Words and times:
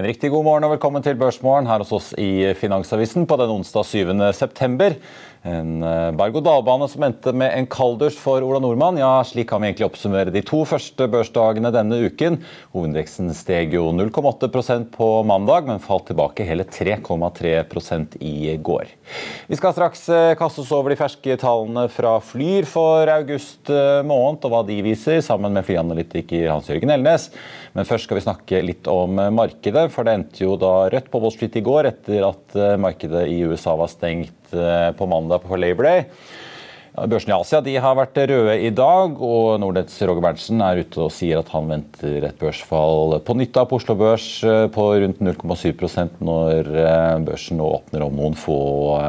En 0.00 0.06
riktig 0.06 0.30
god 0.32 0.46
morgen 0.46 0.64
og 0.64 0.70
velkommen 0.72 1.02
til 1.04 1.18
Børsmorgen 1.20 1.66
her 1.68 1.82
hos 1.82 1.90
oss 1.92 2.06
i 2.16 2.54
Finansavisen 2.56 3.26
på 3.28 3.36
den 3.36 3.50
onsdag 3.52 3.84
7. 3.84 4.14
september. 4.32 4.94
En 5.40 5.82
eh, 5.84 6.10
berg-og-dal-bane 6.16 6.84
som 6.92 7.04
endte 7.06 7.32
med 7.36 7.54
en 7.56 7.66
kalddusj 7.68 8.18
for 8.20 8.44
Ola 8.44 8.58
Nordmann. 8.60 8.98
Ja, 9.00 9.22
slik 9.24 9.48
kan 9.48 9.60
vi 9.60 9.70
egentlig 9.70 9.86
oppsummere 9.86 10.32
de 10.32 10.42
to 10.44 10.62
første 10.68 11.04
børsdagene 11.08 11.72
denne 11.72 11.96
uken. 12.04 12.36
Hovedindeksen 12.74 13.28
steg 13.36 13.72
jo 13.76 13.86
0,8% 13.96 14.90
på 14.92 15.08
mandag, 15.28 15.68
men 15.68 15.80
falt 15.80 16.10
tilbake 16.10 16.44
hele 16.48 16.64
3,3% 16.68 18.18
i 18.20 18.52
går. 18.60 18.92
Vi 19.48 19.60
skal 19.60 19.76
straks 19.76 20.04
eh, 20.12 20.34
kaste 20.40 20.64
oss 20.64 20.74
over 20.76 20.92
de 20.92 21.00
ferske 21.00 21.36
tallene 21.40 21.86
fra 21.92 22.18
Flyr 22.24 22.68
for 22.68 23.08
august 23.12 23.72
eh, 23.72 24.00
måned, 24.04 24.44
og 24.44 24.52
hva 24.52 24.64
de 24.68 24.80
viser, 24.84 25.20
sammen 25.24 25.56
med 25.56 25.68
flyanalytiker 25.68 26.50
Hans-Jørgen 26.52 26.96
Elnes. 26.96 27.30
Men 27.76 27.86
først 27.86 28.08
skal 28.08 28.18
vi 28.18 28.24
snakke 28.24 28.62
litt 28.66 28.88
om 28.90 29.20
markedet, 29.36 29.86
for 29.94 30.06
det 30.06 30.16
endte 30.16 30.42
jo 30.42 30.56
da 30.58 30.88
rødt 30.90 31.10
på 31.12 31.20
Wall 31.22 31.34
Street 31.34 31.58
i 31.60 31.62
går 31.62 31.86
etter 31.92 32.24
at 32.26 32.56
markedet 32.82 33.28
i 33.30 33.36
USA 33.46 33.76
var 33.78 33.92
stengt 33.92 34.40
Eh, 34.52 34.92
på 34.92 35.06
mandag 35.06 35.38
på 35.38 35.56
Labor 35.56 35.82
Day. 35.82 36.04
Børsene 36.90 37.36
i 37.36 37.38
Asia 37.38 37.60
de 37.62 37.76
har 37.78 37.94
vært 37.94 38.18
røde 38.26 38.56
i 38.66 38.70
dag, 38.74 39.14
og 39.22 39.60
Nordnetts 39.62 40.00
Roger 40.02 40.24
Berntsen 40.24 40.62
er 40.64 40.80
ute 40.82 41.04
og 41.04 41.12
sier 41.14 41.38
at 41.38 41.52
han 41.54 41.68
venter 41.70 42.26
et 42.26 42.40
børsfall 42.40 43.14
på 43.26 43.36
nytt 43.38 43.60
av 43.60 43.68
på 43.70 43.78
Oslo 43.78 43.94
Børs 43.98 44.26
eh, 44.42 44.64
på 44.74 44.86
rundt 45.04 45.22
0,7 45.22 46.18
når 46.26 46.70
eh, 46.74 47.14
børsen 47.28 47.60
nå 47.60 47.68
åpner 47.76 48.04
om 48.06 48.18
noen 48.18 48.34
få 48.38 48.58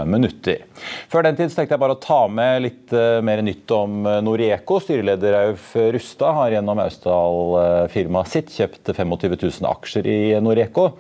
minutter. 0.05 0.61
Før 1.09 1.25
den 1.25 1.39
tid 1.39 1.49
tenkte 1.49 1.73
jeg 1.73 1.81
bare 1.81 1.97
å 1.97 2.01
ta 2.01 2.21
med 2.29 2.67
litt 2.67 2.93
mer 3.25 3.41
nytt 3.45 3.69
om 3.75 4.05
Noreco. 4.25 4.79
Styreleder 4.81 5.37
Auf 5.41 5.73
Rustad 5.93 6.37
har 6.37 6.55
gjennom 6.55 6.81
Austdal-firmaet 6.85 8.31
sitt 8.31 8.53
kjøpt 8.55 8.93
25 8.93 9.35
000 9.35 9.69
aksjer 9.73 10.09
i 10.09 10.21
Noreco. 10.41 10.91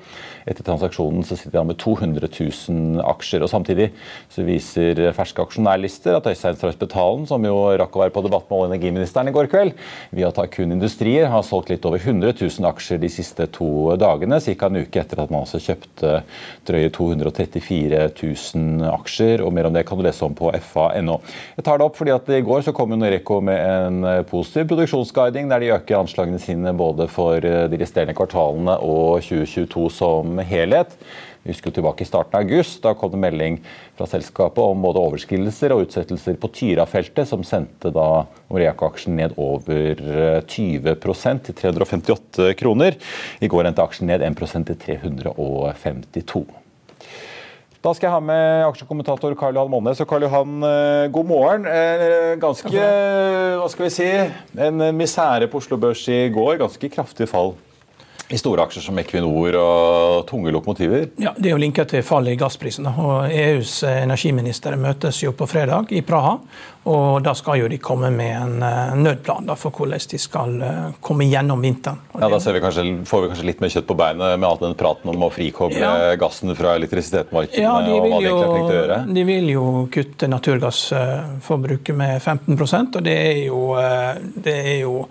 Etter 0.45 0.65
transaksjonen 0.65 1.25
så 1.27 1.37
sitter 1.37 1.59
han 1.61 1.69
med 1.69 1.79
200 1.81 2.27
000 2.27 3.03
aksjer. 3.11 3.43
og 3.45 3.51
Samtidig 3.51 3.91
så 4.31 4.45
viser 4.47 5.01
ferske 5.15 5.43
aksjonærlister 5.43 6.17
at 6.17 6.27
Øystein 6.31 6.57
Strauss 6.57 6.79
Betalen, 6.79 7.27
som 7.29 7.45
jo 7.45 7.57
rakk 7.79 7.95
å 7.97 8.03
være 8.03 8.15
på 8.15 8.23
debatt 8.25 8.47
med 8.49 8.57
olje- 8.57 8.69
og 8.69 8.71
energiministeren 8.71 9.29
i 9.29 9.35
går 9.35 9.49
kveld, 9.51 9.77
via 10.15 10.31
Takun 10.33 10.73
Industrier 10.73 11.29
har 11.31 11.45
solgt 11.45 11.71
litt 11.73 11.85
over 11.85 12.01
100 12.01 12.33
000 12.39 12.69
aksjer 12.71 13.01
de 13.01 13.11
siste 13.11 13.47
to 13.53 13.95
dagene, 14.01 14.39
ca. 14.41 14.69
en 14.69 14.81
uke 14.81 15.01
etter 15.01 15.21
at 15.21 15.31
man 15.33 15.45
altså 15.45 15.61
kjøpte 15.61 16.21
drøye 16.67 16.91
234 16.95 18.03
000 18.21 18.89
aksjer. 18.91 19.45
og 19.45 19.53
Mer 19.53 19.69
om 19.69 19.75
det 19.75 19.85
kan 19.87 19.99
du 19.99 20.05
lese 20.05 20.25
om 20.25 20.35
på 20.37 20.51
fa.no. 20.61 21.19
Jeg 21.57 21.67
tar 21.67 21.79
det 21.79 21.85
opp 21.85 21.99
fordi 21.99 22.15
at 22.15 22.29
i 22.33 22.41
går 22.45 22.65
så 22.65 22.73
kom 22.75 22.93
Noreco 22.95 23.39
med 23.45 23.61
en 23.61 24.25
positiv 24.29 24.67
produksjonsguiding, 24.71 25.49
der 25.51 25.63
de 25.63 25.71
øker 25.75 26.01
anslagene 26.01 26.39
sine 26.41 26.73
både 26.77 27.07
for 27.11 27.39
de 27.41 27.79
resterende 27.79 28.15
kvartalene 28.17 28.77
og 28.81 29.21
2022 29.25 29.87
som 29.95 30.30
som 30.31 30.47
helhet. 30.47 30.95
Vi 31.43 31.49
husker 31.49 31.73
tilbake 31.73 32.03
i 32.03 32.07
starten 32.07 32.37
av 32.37 32.45
august. 32.45 32.81
Da 32.83 32.93
kom 32.93 33.11
det 33.11 33.21
melding 33.21 33.57
fra 33.97 34.05
selskapet 34.09 34.61
om 34.61 34.83
både 34.83 35.01
overskridelser 35.01 35.73
og 35.73 35.87
utsettelser 35.87 36.37
på 36.37 36.51
Tyra-feltet, 36.53 37.25
som 37.29 37.43
sendte 37.45 37.89
da 37.93 38.27
Oreaco-aksjen 38.53 39.17
ned 39.17 39.33
over 39.41 39.97
20 40.45 40.91
eh, 40.93 41.39
til 41.47 41.57
358 41.57 42.51
kroner. 42.59 42.97
I 43.41 43.49
går 43.49 43.71
endte 43.71 43.83
aksjen 43.83 44.11
ned 44.11 44.21
1% 44.27 44.69
til 44.69 44.77
352. 45.01 46.43
Da 47.81 47.95
skal 47.97 48.05
jeg 48.05 48.13
ha 48.13 48.21
med 48.21 48.67
aksjekommentator 48.67 49.33
Karl 49.39 49.57
Johan 49.57 49.73
Månes. 49.73 50.03
Og 50.03 50.09
Karl 50.11 50.27
Johan, 50.27 50.61
eh, 50.61 51.07
god 51.09 51.25
morgen. 51.25 51.65
Eh, 51.65 52.37
ganske, 52.37 52.69
hva 52.69 53.73
skal 53.73 53.87
vi 53.87 53.91
si, 53.97 54.11
en 54.61 54.85
misere 54.93 55.49
på 55.49 55.57
Oslo 55.57 55.81
Børs 55.81 56.05
i 56.05 56.27
går. 56.29 56.61
Ganske 56.61 56.93
kraftig 56.93 57.31
fall 57.33 57.55
i 58.31 58.39
store 58.39 58.65
aksjer 58.65 58.85
som 58.85 58.99
Equinor 59.01 59.57
og 59.59 60.25
tunge 60.29 60.51
lokomotiver? 60.53 61.09
Ja, 61.21 61.33
Det 61.37 61.49
er 61.49 61.55
jo 61.55 61.61
linket 61.61 61.89
til 61.91 62.03
fallet 62.03 62.33
i 62.33 62.39
gassprisen. 62.39 62.87
og 62.87 63.31
EUs 63.31 63.83
energiministre 63.83 64.77
møtes 64.77 65.21
jo 65.23 65.33
på 65.33 65.47
fredag 65.47 65.91
i 65.91 66.01
Praha. 66.01 66.39
og 66.85 67.23
Da 67.23 67.33
skal 67.33 67.59
jo 67.59 67.67
de 67.67 67.77
komme 67.77 68.09
med 68.09 68.35
en 68.35 68.63
eh, 68.63 68.95
nødplan 68.95 69.49
for 69.55 69.71
hvordan 69.71 69.99
de 70.09 70.17
skal 70.17 70.61
eh, 70.61 70.93
komme 71.01 71.27
gjennom 71.29 71.61
vinteren. 71.61 71.99
Ja, 72.19 72.29
Da 72.29 72.51
vi 72.51 72.59
kanskje, 72.59 73.05
får 73.05 73.21
vi 73.21 73.27
kanskje 73.27 73.45
litt 73.45 73.61
mer 73.61 73.69
kjøtt 73.69 73.87
på 73.87 73.97
beinet 73.97 74.39
med 74.39 74.47
all 74.49 74.57
den 74.57 74.75
praten 74.75 75.09
om 75.09 75.23
å 75.23 75.29
frikoble 75.29 75.77
ja. 75.79 76.15
gassen 76.15 76.55
fra 76.55 76.75
elektrisitetsmarkedene 76.75 77.61
ja, 77.61 77.81
de 77.85 77.99
vil, 78.01 78.25
jo? 78.25 79.13
De 79.13 79.23
vil 79.23 79.49
jo 79.53 79.67
kutte 79.91 80.27
naturgassforbruket 80.27 81.95
med 81.95 82.21
15% 82.21 82.97
og 82.97 83.05
det 83.05 83.17
er 83.17 83.45
jo, 83.45 83.61
eh, 83.77 84.17
det 84.41 84.57
er 84.73 84.77
jo 84.81 85.05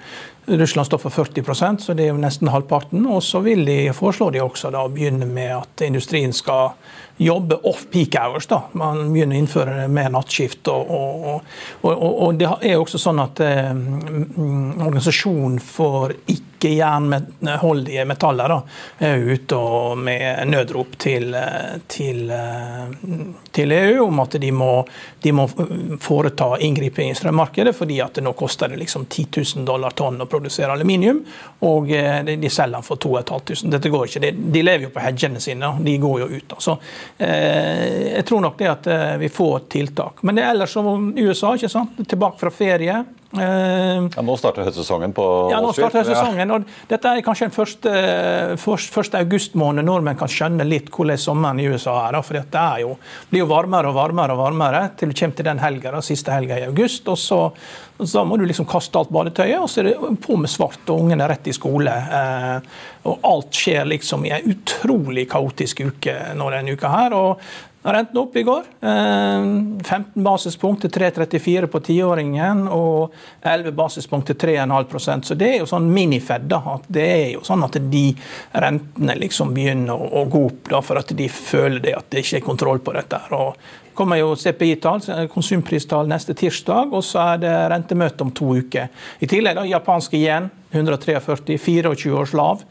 Russland 0.58 0.86
står 0.86 0.98
for 0.98 1.14
40% 1.14 1.84
så 1.84 1.94
det 1.94 2.06
er 2.06 2.10
jo 2.10 2.20
nesten 2.20 2.50
halvparten. 2.50 3.04
Og 3.06 3.22
så 3.22 3.42
vil 3.44 3.62
de, 3.68 3.78
foreslår 3.94 4.34
de 4.34 4.42
også 4.42 4.72
da, 4.74 4.82
å 4.82 4.92
begynne 4.92 5.28
med 5.28 5.52
at 5.60 5.84
industrien 5.86 6.34
skal 6.34 6.72
jobbe 7.20 7.54
off 7.68 7.86
peak 7.92 8.16
hours. 8.16 8.46
da. 8.46 8.62
Man 8.72 9.12
begynner 9.12 9.36
å 9.36 9.42
innføre 9.44 9.88
mer 9.92 10.08
nattskift. 10.14 10.68
Og, 10.72 10.92
og, 10.92 11.50
og, 11.84 12.04
og, 12.08 12.38
det 12.40 12.48
er 12.48 12.78
også 12.80 13.00
sånn 13.00 13.20
at 13.20 13.42
eh, 13.44 13.74
Organisasjonen 14.80 15.60
for 15.64 16.14
ikke 16.24 16.50
ikke-jernholdige 16.60 18.04
metaller 18.04 18.48
da, 18.48 18.62
er 18.98 19.16
ute 19.16 19.56
med 19.96 20.48
nødrop 20.48 20.98
til, 20.98 21.36
til, 21.88 22.32
til, 23.52 23.72
EU 23.72 24.04
om 24.04 24.20
at 24.20 24.36
de 24.40 24.52
må, 24.52 24.70
de 25.22 25.32
må 25.32 25.46
foreta 26.00 26.52
inngripen 26.60 27.10
i 27.10 27.14
strømmarkedet, 27.16 27.74
fordi 27.76 28.00
at 28.04 28.20
nå 28.22 28.34
koster 28.36 28.68
det 28.68 28.80
liksom 28.82 29.06
10 29.06 29.26
000 29.56 29.66
dollar 29.68 29.96
tonn 29.96 30.20
å 30.20 30.28
produsere 30.30 30.72
aluminium, 30.74 31.22
og 31.66 31.92
eh, 31.96 32.20
de 32.28 32.50
selger 32.50 32.76
den 32.76 32.86
for 32.86 33.00
2500. 33.00 33.70
Dette 33.72 33.92
går 33.92 34.06
ikke. 34.06 34.24
De, 34.26 34.32
de, 34.52 34.64
lever 34.64 34.88
jo 34.88 34.94
på 34.94 35.04
hedgene 35.04 35.40
sine, 35.40 35.72
de 35.80 35.96
går 36.00 36.20
jo 36.24 36.30
ut. 36.36 36.56
Så, 36.60 36.76
eh, 36.76 37.09
jeg 37.18 38.26
tror 38.28 38.44
nok 38.44 38.58
det 38.58 38.68
at 38.70 38.90
eh, 38.90 39.16
vi 39.20 39.28
får 39.32 39.64
tiltak. 39.72 40.22
Men 40.26 40.38
det 40.38 40.44
er 40.44 40.54
ellers 40.54 40.76
som 40.76 41.10
USA, 41.16 41.54
ikke 41.56 41.72
sant? 41.72 41.98
tilbake 42.08 42.40
fra 42.40 42.52
ferie. 42.54 43.00
Uh, 43.30 44.08
ja, 44.10 44.22
nå 44.26 44.34
starter 44.40 44.64
høstsesongen 44.66 45.12
på 45.14 45.24
Ja, 45.52 45.60
nå 45.62 45.68
starter 45.70 46.00
høstsesongen. 46.00 46.50
og 46.50 46.64
Dette 46.90 47.12
er 47.12 47.22
kanskje 47.22 47.46
den 47.46 47.54
første, 47.54 47.92
første 48.58 49.20
augustmåned 49.22 49.86
nordmenn 49.86 50.18
kan 50.18 50.32
skjønne 50.32 50.66
litt 50.66 50.90
hvordan 50.90 51.20
sommeren 51.20 51.60
i 51.62 51.68
USA 51.70 51.94
er. 52.08 52.18
For 52.26 52.40
det 52.40 52.64
jo, 52.82 52.96
blir 53.30 53.44
jo 53.44 53.50
varmere 53.52 53.92
og 53.92 54.00
varmere 54.00 54.34
og 54.34 54.42
varmere 54.42 54.82
til 54.98 55.12
du 55.12 55.18
kommer 55.20 55.38
til 55.38 55.46
den 55.46 55.62
helga, 55.62 56.02
siste 56.02 56.34
helga 56.34 56.58
i 56.58 56.66
august. 56.66 57.06
og 57.08 57.20
så, 57.20 57.40
så 58.06 58.20
da 58.20 58.24
må 58.28 58.38
du 58.40 58.46
liksom 58.48 58.68
kaste 58.70 58.98
alt 59.00 59.10
badetøyet, 59.14 59.58
og 59.60 59.70
så 59.70 59.82
er 59.82 59.90
det 59.90 60.12
på 60.24 60.36
med 60.40 60.52
svart, 60.52 60.82
og 60.88 61.06
ungene 61.06 61.26
er 61.26 61.34
rett 61.34 61.50
i 61.50 61.56
skole. 61.56 61.94
Uh, 62.10 62.86
og 63.10 63.26
alt 63.30 63.56
skjer 63.56 63.88
liksom 63.88 64.26
i 64.28 64.34
en 64.36 64.52
utrolig 64.52 65.26
kaotisk 65.30 65.84
uke 65.88 66.16
nå 66.36 66.52
denne 66.52 66.76
uka 66.76 66.92
her. 66.92 67.16
og 67.16 67.50
Renten 67.82 68.18
opp 68.18 68.36
i 68.36 68.42
går. 68.42 68.64
15 68.80 69.80
eh, 69.88 70.22
basispunkt 70.22 70.82
til 70.84 70.90
3,34 70.92 71.68
på 71.72 71.80
tiåringen 71.80 72.66
og 72.68 73.14
11 73.40 73.72
basispunkt 73.72 74.28
til 74.28 74.36
3,5% 74.36 75.30
Så 75.30 75.36
det 75.40 75.48
er 75.48 75.56
jo 75.62 75.68
sånn 75.70 75.88
mini-Fed. 75.88 76.44
Det 76.92 77.06
er 77.06 77.30
jo 77.38 77.40
sånn 77.46 77.64
at 77.64 77.78
de 77.80 78.04
rentene 78.52 79.16
liksom 79.22 79.54
begynner 79.56 79.96
å, 79.96 80.26
gå 80.28 80.44
opp 80.50 80.68
da, 80.74 80.82
for 80.84 81.00
at 81.00 81.14
de 81.16 81.28
føler 81.32 81.80
det 81.80 81.96
at 81.96 82.12
det 82.12 82.26
ikke 82.26 82.42
er 82.42 82.44
kontroll 82.50 82.84
på 82.84 82.92
dette. 82.98 83.22
Og 83.32 83.56
kommer 83.94 84.20
jo 84.20 84.32
CPI-tall, 84.38 85.28
konsumpristal 85.32 86.08
neste 86.10 86.34
tirsdag, 86.38 86.94
og 86.94 87.04
så 87.04 87.22
er 87.34 87.44
det 87.44 87.52
rentemøte 87.72 88.26
om 88.26 88.32
to 88.34 88.54
uker. 88.60 88.88
I 89.20 89.28
tillegg 89.30 89.58
da, 89.58 89.66
japanske 89.68 90.18
igjen, 90.18 90.50
143, 90.70 91.58
24 91.58 92.18
års 92.18 92.34
lav. 92.36 92.64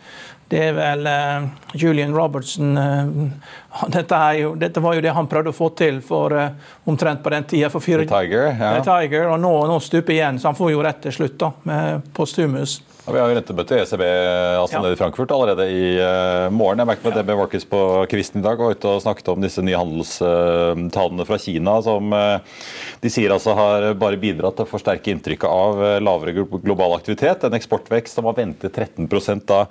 Det 0.50 0.62
er 0.66 0.72
vel 0.74 1.06
uh, 1.06 1.44
Julian 1.78 2.14
Robertson 2.16 2.78
uh, 2.78 3.90
dette, 3.96 4.22
jo, 4.40 4.56
dette, 4.58 4.82
var 4.82 4.98
jo 4.98 5.04
det 5.06 5.14
han 5.14 5.30
prøvde 5.30 5.54
å 5.54 5.56
få 5.56 5.70
til 5.78 6.00
for 6.06 6.34
uh, 6.34 6.72
omtrent 6.90 7.22
på 7.22 7.34
den 7.36 7.46
tida. 7.52 7.70
For 7.70 7.86
fire, 7.86 8.08
Tiger, 8.10 8.48
ja. 8.58 8.72
Tiger, 8.86 9.30
og 9.30 9.38
nå, 9.44 9.52
nå 9.70 9.78
stuper 9.84 10.16
igjen, 10.16 10.40
så 10.42 10.50
han 10.50 10.58
får 10.58 10.74
jo 10.74 10.82
rett 10.86 11.04
til 11.06 11.16
slutt 11.20 11.38
da, 11.44 11.52
med 11.70 12.10
posthumus. 12.18 12.80
Ja, 13.10 13.14
vi 13.14 13.22
har 13.24 13.32
jo 13.32 13.38
rentemøte 13.40 13.74
i 13.74 13.80
ECB 13.82 14.02
altså 14.06 14.78
ja. 14.84 14.90
i 14.94 14.98
Frankfurt 15.00 15.32
allerede 15.34 15.66
i 15.74 15.86
uh, 15.98 16.52
morgen. 16.54 16.78
Jeg 16.78 16.90
merket 16.92 17.08
meg 17.08 17.16
ja. 17.16 17.24
DB 17.24 17.32
Markets 17.40 17.66
på 17.66 17.80
kvisten 18.12 18.44
i 18.44 18.46
dag 18.46 18.60
og 18.62 18.76
ute 18.76 18.86
og 18.92 19.02
snakket 19.02 19.32
om 19.34 19.42
disse 19.42 19.64
nye 19.66 19.80
handelstallene 19.80 21.26
fra 21.26 21.40
Kina, 21.42 21.74
som 21.82 22.14
uh, 22.14 22.60
de 23.02 23.10
sier 23.10 23.34
altså 23.34 23.56
har 23.58 23.88
bare 23.98 24.20
bidratt 24.22 24.60
til 24.60 24.68
å 24.68 24.70
forsterke 24.70 25.10
inntrykket 25.10 25.50
av 25.50 25.82
uh, 25.82 25.96
lavere 26.06 26.46
global 26.62 26.94
aktivitet. 27.00 27.48
En 27.50 27.58
eksportvekst 27.58 28.20
som 28.20 28.28
var 28.30 28.38
ventet 28.38 28.78
13 28.78 29.10
da 29.50 29.64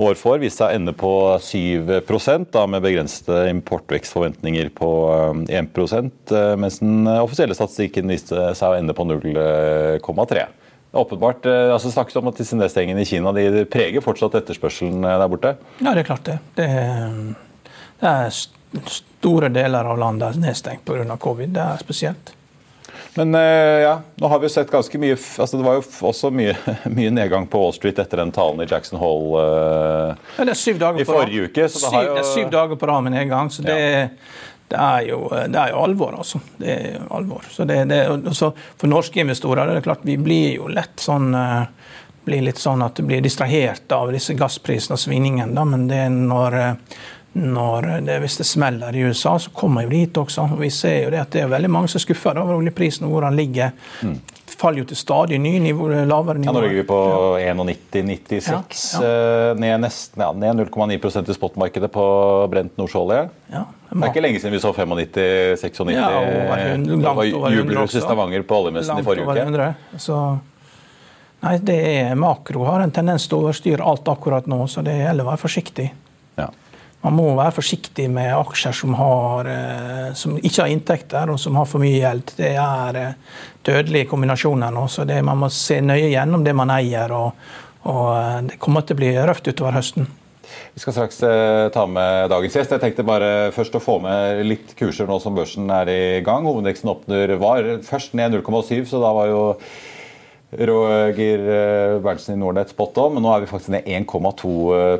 år 0.00 0.16
for, 0.16 0.40
viste 0.40 0.62
seg 0.62 0.72
å 0.72 0.78
ende 0.80 0.96
på 0.96 1.12
7 1.44 2.48
da 2.56 2.64
med 2.72 2.86
begrensede 2.86 3.50
importvekstforventninger 3.52 4.72
på 4.78 4.94
1 5.44 5.76
mens 6.56 6.80
den 6.80 7.04
offisielle 7.18 7.58
statistikken 7.58 8.08
viste 8.08 8.48
seg 8.56 8.72
å 8.72 8.80
ende 8.80 8.96
på 8.96 9.04
0,3 9.12 10.48
åpenbart 10.92 11.46
eh, 11.46 11.72
altså 11.72 11.90
snakkes 11.92 12.16
om 12.16 12.30
at 12.30 12.40
disse 12.40 12.56
nedstengingene 12.56 13.04
i 13.04 13.08
Kina 13.08 13.32
de 13.36 13.64
preger 13.70 14.04
fortsatt 14.04 14.38
etterspørselen 14.40 15.04
eh, 15.04 15.18
der 15.20 15.28
borte? 15.28 15.54
Ja, 15.82 15.92
det 15.92 16.04
er 16.04 16.08
klart 16.08 16.24
det. 16.28 16.38
Det 16.56 16.68
er, 16.68 17.20
det 18.00 18.14
er 18.14 18.32
store 18.88 19.52
deler 19.52 19.88
av 19.92 20.00
landet 20.00 20.40
nedstengt 20.40 20.84
pga. 20.88 21.16
covid. 21.20 21.54
Det 21.56 21.64
er 21.64 21.84
spesielt. 21.84 22.34
Men 23.18 23.34
eh, 23.34 23.82
ja, 23.82 23.94
nå 24.20 24.28
har 24.30 24.40
vi 24.40 24.46
jo 24.46 24.52
sett 24.52 24.70
ganske 24.70 24.98
mye 25.00 25.16
altså 25.16 25.58
Det 25.58 25.64
var 25.64 25.78
jo 25.78 25.82
også 26.06 26.28
mye, 26.30 26.52
mye 26.98 27.10
nedgang 27.10 27.48
på 27.50 27.60
Wall 27.60 27.74
Street 27.74 27.98
etter 27.98 28.22
den 28.22 28.32
talen 28.34 28.62
i 28.62 28.68
Jackson 28.68 29.00
Hole 29.00 29.42
uh, 29.42 30.28
ja, 30.38 30.54
i 30.54 31.06
forrige 31.08 31.48
uke. 31.48 31.68
Så 31.68 31.82
det, 31.82 31.90
syv, 31.90 32.02
jo... 32.04 32.12
det 32.14 32.22
er 32.22 32.28
syv 32.30 32.52
dager 32.52 32.78
på 32.78 32.88
rad 32.88 33.08
med 33.08 33.16
nedgang. 33.18 33.50
så 33.50 33.64
det, 33.66 33.80
ja 33.80 34.46
det 34.68 34.76
er 34.76 35.04
jo, 35.08 35.20
det 35.32 35.58
er 35.58 35.72
jo 35.72 35.82
alvor, 35.82 36.18
altså. 36.20 36.40
Det 36.58 36.72
er 36.74 37.06
alvor. 37.16 37.44
Så 37.50 37.64
det, 37.64 37.84
det, 37.88 38.02
for 38.36 38.90
norske 38.90 39.22
investorer 39.22 39.70
det 39.70 39.78
er 39.80 39.86
klart 39.86 40.04
vi 40.04 40.18
blir 40.20 40.58
jo 40.58 40.68
lett 40.68 41.00
sånn 41.00 41.32
eh, 41.34 41.62
blir 42.28 42.44
litt 42.44 42.60
sånn 42.60 42.82
at 42.84 42.98
du 42.98 43.06
blir 43.08 43.22
distrahert 43.24 43.88
av 43.96 44.10
disse 44.12 44.36
gassprisene 44.36 44.98
og 44.98 45.00
svingningene. 45.00 45.64
Men 45.64 45.86
det 45.88 46.02
er 46.04 46.12
når, 46.12 46.58
eh, 46.60 46.98
når 47.40 47.88
det, 48.04 48.18
hvis 48.24 48.40
det 48.42 48.48
smeller 48.50 48.96
i 48.96 49.06
USA, 49.08 49.38
så 49.40 49.54
kommer 49.56 49.86
jo 49.86 49.94
de 49.94 50.02
hit 50.04 50.20
også. 50.20 50.50
Og 50.52 50.60
vi 50.60 50.72
ser 50.74 51.06
jo 51.06 51.14
det 51.14 51.22
at 51.24 51.32
det 51.32 51.46
er 51.46 51.54
veldig 51.54 51.72
mange 51.72 51.88
som 51.88 52.02
er 52.02 52.04
skuffa 52.04 52.36
over 52.36 52.58
oljeprisen 52.58 53.08
og 53.08 53.16
hvor 53.16 53.28
den 53.28 53.40
ligger. 53.40 53.72
Mm 54.02 54.18
faller 54.48 54.82
jo 54.82 54.88
til 54.90 54.98
stadig 54.98 55.38
nye 55.42 55.60
nivåer, 55.62 56.04
lavere 56.08 56.40
nivåer. 56.40 56.48
Ja, 56.48 56.54
nå 56.56 56.62
ligger 56.64 56.80
vi 56.80 56.86
på 56.88 56.98
91,96, 57.40 58.48
ja, 58.48 58.58
ja. 58.58 59.08
Eh, 59.08 59.60
ned 59.60 59.82
nesten 59.84 60.24
ja, 60.24 60.28
ned 60.32 60.62
0,9% 60.64 61.30
i 61.30 61.36
spotmarkedet 61.36 61.90
på 61.94 62.04
brent 62.52 62.76
nordsjøolje. 62.80 63.24
Ja, 63.54 63.64
det 63.90 63.98
er 64.02 64.12
ikke 64.12 64.24
lenge 64.24 64.42
siden 64.42 64.56
vi 64.56 64.62
så 64.62 64.72
95-96. 64.76 65.92
Ja, 65.96 66.08
det 66.76 67.16
var 67.16 67.54
jubelrus 67.54 67.96
i 67.98 68.04
Stavanger 68.04 68.46
på 68.48 68.62
oljemessen 68.62 69.02
i 69.02 69.06
forrige 69.06 69.28
uke. 69.28 69.48
100. 69.48 69.98
Så, 70.00 70.20
nei, 71.46 71.56
det 71.70 71.80
er 71.96 72.14
makro 72.18 72.68
har 72.68 72.84
en 72.84 72.94
tendens 72.94 73.28
til 73.28 73.40
å 73.40 73.48
overstyre 73.48 73.84
alt 73.84 74.08
akkurat 74.08 74.48
nå, 74.50 74.64
så 74.70 74.86
det 74.86 75.00
gjelder 75.00 75.26
å 75.26 75.30
være 75.32 75.46
forsiktig. 75.46 75.90
Ja 76.38 76.52
man 77.04 77.14
må 77.14 77.28
være 77.38 77.54
forsiktig 77.54 78.08
med 78.10 78.32
aksjer 78.34 78.74
som, 78.74 78.94
har, 78.98 79.48
eh, 79.52 80.06
som, 80.18 80.34
ikke 80.38 80.64
har 80.64 80.72
inntekter 80.72 81.30
og 81.30 81.38
som 81.40 81.58
har 81.58 81.68
for 81.70 81.82
mye 81.82 82.00
gjeld. 82.00 82.34
Det 82.38 82.52
er 82.58 82.98
eh, 82.98 83.42
dødelige 83.66 84.08
kombinasjoner 84.10 84.74
nå, 84.74 84.86
så 84.90 85.06
det, 85.06 85.20
man 85.26 85.38
må 85.44 85.50
se 85.54 85.78
nøye 85.84 86.10
gjennom 86.10 86.46
det 86.46 86.56
man 86.58 86.72
eier. 86.74 87.14
Og, 87.14 87.50
og, 87.84 88.06
eh, 88.16 88.40
det 88.50 88.58
kommer 88.62 88.86
til 88.86 88.98
å 88.98 89.02
bli 89.02 89.12
røft 89.30 89.46
utover 89.50 89.78
høsten. 89.78 90.08
Vi 90.74 90.80
skal 90.82 90.94
straks 90.94 91.18
ta 91.74 91.82
med 91.90 92.30
dagens 92.32 92.54
gjest. 92.56 92.72
Jeg 92.72 92.82
tenkte 92.82 93.04
bare 93.06 93.50
først 93.54 93.74
å 93.76 93.82
få 93.82 93.98
med 94.02 94.40
litt 94.46 94.72
kurser 94.78 95.06
nå 95.10 95.18
som 95.22 95.36
børsen 95.36 95.68
er 95.74 95.90
i 95.92 96.00
gang. 96.26 96.46
Hovedveksten 96.48 96.90
åpner 96.90 97.34
var 97.38 97.66
først 97.86 98.14
ned 98.18 98.38
0,7, 98.38 98.86
så 98.88 99.02
da 99.02 99.12
var 99.14 99.30
jo 99.30 99.42
Roger 100.50 101.38
eh, 101.38 102.00
Berntsen 102.00 102.34
i 102.34 102.38
Nordnett 102.40 102.70
spot 102.72 102.96
on, 103.02 103.12
men 103.12 103.24
nå 103.24 103.32
er 103.34 103.42
vi 103.42 103.50
faktisk 103.50 103.72
ned 103.74 103.84
1,2 103.84 104.22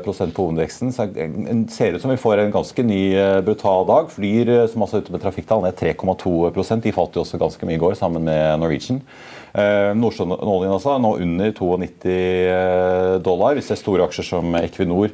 på 0.05 0.43
hovedveksten. 0.43 0.91
Så 0.93 1.07
det 1.09 1.25
ser 1.73 1.95
ut 1.95 2.03
som 2.03 2.13
vi 2.13 2.19
får 2.21 2.43
en 2.43 2.53
ganske 2.53 2.83
ny, 2.85 3.01
eh, 3.17 3.39
brutal 3.41 3.87
dag. 3.89 4.11
Flyr, 4.13 4.51
eh, 4.53 4.67
som 4.69 4.85
altså 4.85 4.99
er 4.99 5.07
ute 5.07 5.15
med 5.15 5.23
trafikktall, 5.23 5.63
ned 5.65 5.73
3,2 5.79 6.53
De 6.53 6.93
falt 6.93 7.17
jo 7.17 7.23
også 7.23 7.41
ganske 7.41 7.65
mye 7.65 7.79
i 7.79 7.81
går, 7.81 7.97
sammen 7.97 8.23
med 8.29 8.59
Norwegian. 8.61 9.01
Nordsjøoljen 9.49 10.75
altså, 10.75 10.99
nå 11.01 11.15
under 11.17 11.51
92 11.57 13.23
dollar. 13.25 13.55
Vi 13.57 13.65
ser 13.65 13.79
store 13.81 14.05
aksjer 14.05 14.27
som 14.27 14.53
Equinor 14.59 15.09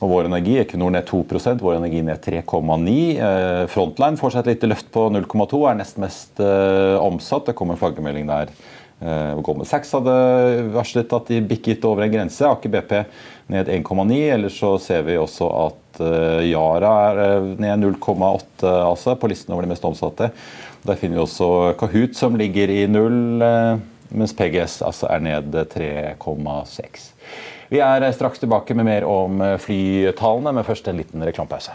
og 0.00 0.10
Vår 0.10 0.26
Energi. 0.26 0.56
Equinor 0.58 0.90
ned 0.90 1.06
2 1.06 1.22
Vår 1.62 1.76
Energi 1.76 2.02
ned 2.02 2.18
3,9 2.18 3.68
Frontline 3.70 4.18
får 4.18 4.34
seg 4.34 4.40
et 4.40 4.56
lite 4.56 4.72
løft 4.72 4.90
på 4.90 5.06
0,2, 5.14 5.62
er 5.70 5.78
nest 5.78 6.02
mest 6.02 6.42
omsatt. 6.42 7.46
Det 7.46 7.54
kommer 7.54 7.78
en 7.78 7.82
flaggermelding 7.84 8.26
der 8.26 8.50
Eh, 8.50 8.87
Goldman 8.98 9.66
Sachs 9.68 9.92
hadde 9.94 10.14
varslet 10.74 11.12
at 11.14 11.28
de 11.30 11.38
bikket 11.46 11.84
over 11.86 12.02
en 12.02 12.12
grense. 12.12 12.42
Aker 12.42 12.72
BP 12.72 12.94
ned 13.52 13.68
1,9. 13.68 14.16
Ellers 14.34 14.58
så 14.58 14.72
ser 14.82 15.04
vi 15.06 15.18
også 15.18 15.48
at 15.66 16.00
eh, 16.04 16.48
Yara 16.50 16.94
er 17.10 17.20
eh, 17.24 17.50
ned 17.62 17.84
0,8 17.84 18.66
altså, 18.66 19.14
på 19.14 19.30
listen 19.30 19.54
over 19.54 19.66
de 19.66 19.72
mest 19.72 19.86
omsatte. 19.86 20.30
Der 20.82 20.98
finner 20.98 21.20
vi 21.20 21.24
også 21.24 21.50
Kahoot 21.78 22.16
som 22.18 22.38
ligger 22.38 22.70
i 22.70 22.84
null, 22.90 23.42
mens 24.14 24.34
PGS 24.38 24.78
altså 24.86 25.10
er 25.10 25.24
ned 25.26 25.58
3,6. 25.74 27.08
Vi 27.68 27.82
er 27.84 28.08
straks 28.16 28.40
tilbake 28.40 28.78
med 28.78 28.88
mer 28.88 29.04
om 29.10 29.42
flytallene, 29.60 30.54
men 30.54 30.64
først 30.64 30.88
en 30.88 31.02
liten 31.02 31.26
reklamepause. 31.26 31.74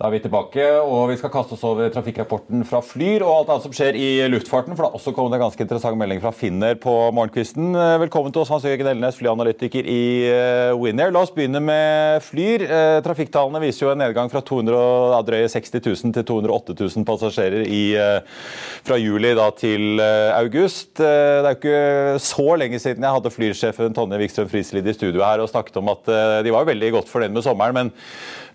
Da 0.00 0.08
er 0.08 0.14
vi 0.14 0.18
tilbake, 0.24 0.62
og 0.80 1.10
vi 1.10 1.16
skal 1.20 1.28
kaste 1.28 1.52
oss 1.52 1.64
over 1.68 1.90
trafikkrapporten 1.92 2.62
fra 2.64 2.78
Flyr 2.80 3.20
og 3.20 3.34
alt 3.34 3.50
annet 3.52 3.64
som 3.66 3.74
skjer 3.76 3.98
i 4.00 4.06
luftfarten. 4.32 4.72
For 4.72 4.80
det 4.80 4.88
har 4.88 4.96
også 4.96 5.12
kommet 5.12 5.36
en 5.36 5.42
ganske 5.42 5.60
interessant 5.60 6.00
melding 6.00 6.22
fra 6.22 6.32
Finner 6.32 6.78
på 6.80 6.94
morgenkvisten. 7.12 7.76
Velkommen 8.00 8.32
til 8.32 8.40
oss, 8.40 8.48
Hans 8.48 8.64
Jørgen 8.64 8.88
Elnes, 8.94 9.18
flyanalytiker 9.20 9.84
i 9.84 10.00
Winair. 10.24 10.78
Winner. 10.80 11.12
La 11.12 11.20
oss 11.20 11.34
begynne 11.36 11.60
med 11.60 12.24
Flyr. 12.24 12.64
Eh, 12.64 13.02
trafikktallene 13.04 13.60
viser 13.60 13.84
jo 13.84 13.92
en 13.92 14.00
nedgang 14.00 14.32
fra 14.32 14.40
200, 14.40 15.20
drøye 15.28 15.52
60 15.52 15.76
000 15.84 16.16
til 16.16 16.26
208 16.32 16.78
000 16.80 17.06
passasjerer 17.12 17.68
i, 17.68 17.84
eh, 18.00 18.40
fra 18.88 18.96
juli 18.96 19.36
da, 19.36 19.50
til 19.52 20.00
august. 20.00 20.94
Det 20.96 21.44
er 21.44 21.52
jo 21.52 21.60
ikke 21.60 22.24
så 22.24 22.48
lenge 22.56 22.80
siden 22.80 23.04
jeg 23.04 23.18
hadde 23.20 23.36
flyrsjefen 23.36 24.00
Tonje 24.00 24.24
Wikstrøm 24.24 24.48
Frislid 24.48 24.88
i 24.88 24.96
studio 24.96 25.28
her 25.28 25.44
og 25.44 25.52
snakket 25.52 25.76
om 25.84 25.92
at 25.92 26.08
de 26.40 26.56
var 26.56 26.72
veldig 26.72 26.94
godt 26.96 27.12
fornøyd 27.12 27.36
med 27.36 27.44
sommeren. 27.44 27.76
men 27.76 27.98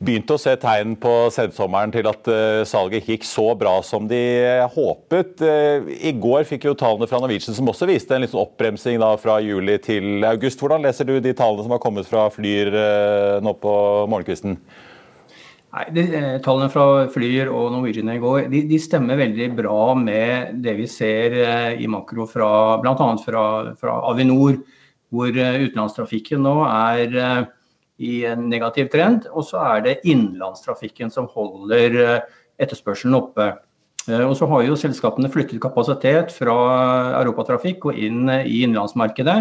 begynte 0.05 0.35
å 0.35 0.41
se 0.41 0.53
tegn 0.62 0.95
på 1.01 1.12
sensommeren 1.33 1.93
til 1.93 2.07
at 2.09 2.27
uh, 2.29 2.62
salget 2.67 3.01
ikke 3.03 3.15
gikk 3.15 3.27
så 3.27 3.47
bra 3.57 3.74
som 3.85 4.07
de 4.09 4.21
håpet. 4.75 5.41
Uh, 5.41 5.89
I 5.89 6.13
går 6.21 6.45
fikk 6.50 6.67
jo 6.69 6.75
tallene 6.77 7.09
fra 7.09 7.19
Norwegian 7.24 7.57
som 7.57 7.71
også 7.71 7.88
viste 7.89 8.15
en 8.15 8.25
liksom 8.25 8.43
oppbremsing 8.43 9.01
fra 9.21 9.39
juli 9.43 9.77
til 9.83 10.25
august. 10.27 10.62
Hvordan 10.62 10.85
leser 10.85 11.09
du 11.09 11.17
de 11.19 11.33
tallene 11.35 11.65
som 11.65 11.75
har 11.75 11.81
kommet 11.83 12.09
fra 12.09 12.27
Flyr 12.33 12.71
nå 13.43 13.55
på 13.62 13.74
morgenkvisten? 14.12 14.59
Nei, 15.75 15.88
de, 15.91 16.05
Tallene 16.45 16.69
fra 16.71 16.85
Flyr 17.12 17.50
og 17.51 17.74
Norwegian 17.74 18.13
i 18.13 18.21
går 18.21 18.45
de, 18.53 18.62
de, 18.69 18.79
stemmer 18.79 19.19
veldig 19.19 19.50
bra 19.57 19.79
med 20.00 20.62
det 20.63 20.77
vi 20.77 20.88
ser 20.88 21.35
i 21.75 21.89
makro 21.91 22.29
fra 22.31 22.47
bl.a. 22.79 23.09
Fra, 23.25 23.43
fra 23.75 24.00
Avinor, 24.12 24.62
hvor 25.12 25.35
utenlandstrafikken 25.35 26.45
nå 26.45 26.55
er 26.69 27.51
i 28.01 28.23
en 28.27 28.49
negativ 28.51 28.89
trend. 28.93 29.29
Og 29.31 29.47
så 29.47 29.61
er 29.75 29.85
det 29.85 30.01
innenlandstrafikken 30.03 31.13
som 31.13 31.29
holder 31.31 31.99
eh, 32.01 32.35
etterspørselen 32.61 33.17
oppe. 33.17 33.53
Og 34.05 34.35
så 34.37 34.45
har 34.45 34.61
jo 34.61 34.75
selskapene 34.77 35.31
flyttet 35.33 35.57
kapasitet 35.63 36.29
fra 36.29 36.53
europatrafikk 37.23 37.87
og 37.89 37.97
inn 37.97 38.27
i 38.29 38.59
innenlandsmarkedet. 38.61 39.39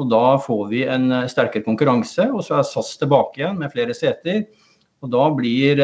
Og 0.00 0.08
da 0.08 0.38
får 0.40 0.62
vi 0.70 0.80
en 0.88 1.12
sterkere 1.28 1.66
konkurranse, 1.66 2.24
og 2.32 2.40
så 2.46 2.56
er 2.56 2.64
SAS 2.64 2.94
tilbake 2.96 3.42
igjen 3.42 3.58
med 3.60 3.68
flere 3.74 3.92
seter. 3.92 4.46
Og 5.04 5.12
da 5.12 5.26
blir 5.36 5.82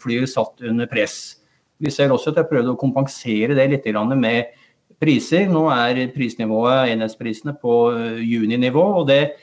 flyet 0.00 0.32
satt 0.32 0.64
under 0.64 0.88
press. 0.88 1.42
Vi 1.82 1.92
ser 1.92 2.14
også 2.14 2.32
at 2.32 2.40
jeg 2.40 2.48
prøvde 2.54 2.72
å 2.72 2.80
kompensere 2.80 3.58
det 3.58 3.68
litt 3.74 3.88
med 4.16 4.56
priser. 5.02 5.48
Nå 5.50 5.66
er 5.74 6.06
prisnivået, 6.14 6.94
enhetsprisene 6.94 7.56
på 7.60 7.92
juninivå. 8.22 8.84
og 9.02 9.08
det 9.08 9.34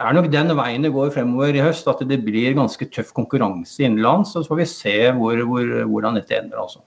er 0.00 0.16
nok 0.16 0.30
den 0.32 0.52
veien 0.56 0.86
det 0.86 0.92
går 0.94 1.12
fremover 1.14 1.56
i 1.56 1.64
høst, 1.64 1.88
at 1.90 2.00
det 2.08 2.22
blir 2.24 2.56
ganske 2.56 2.88
tøff 2.92 3.12
konkurranse 3.16 3.84
innenlands. 3.84 4.32
Så 4.32 4.46
får 4.48 4.62
vi 4.62 4.68
se 4.70 4.96
hvor, 5.16 5.42
hvor, 5.48 5.74
hvordan 5.90 6.16
dette 6.16 6.38
ender. 6.38 6.62
altså. 6.62 6.80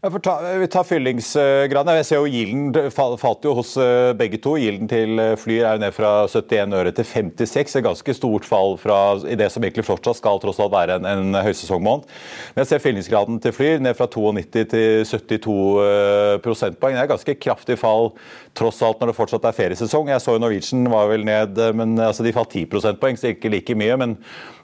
Ja, 0.00 0.10
ta, 0.10 0.52
vi 0.58 0.66
tar 0.70 0.84
fyllingsgraden. 0.86 1.96
Jeg 1.98 2.06
ser 2.06 2.20
jo 2.20 2.28
Gilden 2.30 2.90
falt 3.18 3.42
jo 3.42 3.50
hos 3.58 3.72
eh, 3.82 4.12
begge 4.14 4.38
to. 4.38 4.52
Gilden 4.62 4.86
til 4.86 5.18
eh, 5.18 5.32
Flyr 5.34 5.64
er 5.66 5.74
jo 5.74 5.80
ned 5.82 5.94
fra 5.96 6.10
71 6.30 6.76
øre 6.78 6.92
til 6.94 7.08
56. 7.08 7.74
Et 7.80 7.82
ganske 7.82 8.14
stort 8.14 8.44
fall 8.46 8.76
fra, 8.78 8.98
i 9.26 9.34
det 9.34 9.48
som 9.50 9.66
egentlig 9.66 9.82
fortsatt 9.88 10.20
skal 10.20 10.38
tross 10.38 10.60
alt 10.62 10.70
være 10.76 11.00
en, 11.00 11.08
en 11.10 11.40
høysesongmåned. 11.42 12.06
Men 12.54 12.62
jeg 12.62 12.70
ser 12.70 12.84
fyllingsgraden 12.84 13.40
til 13.42 13.56
Flyr 13.56 13.82
ned 13.82 13.98
fra 13.98 14.06
92 14.06 14.68
til 14.70 15.02
72 15.10 15.56
eh, 15.88 16.36
prosentpoeng. 16.46 16.94
Det 16.94 17.02
er 17.02 17.08
et 17.08 17.14
ganske 17.16 17.36
kraftig 17.42 17.78
fall 17.82 18.12
tross 18.54 18.78
alt 18.86 19.02
når 19.02 19.10
det 19.10 19.16
fortsatt 19.18 19.50
er 19.50 19.58
feriesesong. 19.58 20.12
Jeg 20.14 20.22
så 20.22 20.36
jo 20.36 20.44
Norwegian 20.44 20.86
var 20.94 21.10
vel 21.10 21.26
ned, 21.26 21.58
men 21.74 21.98
altså, 21.98 22.22
de 22.22 22.36
falt 22.38 22.54
10 22.54 22.70
prosentpoeng, 22.70 23.18
så 23.18 23.34
ikke 23.34 23.50
like 23.50 23.74
mye. 23.74 23.98
men 23.98 24.14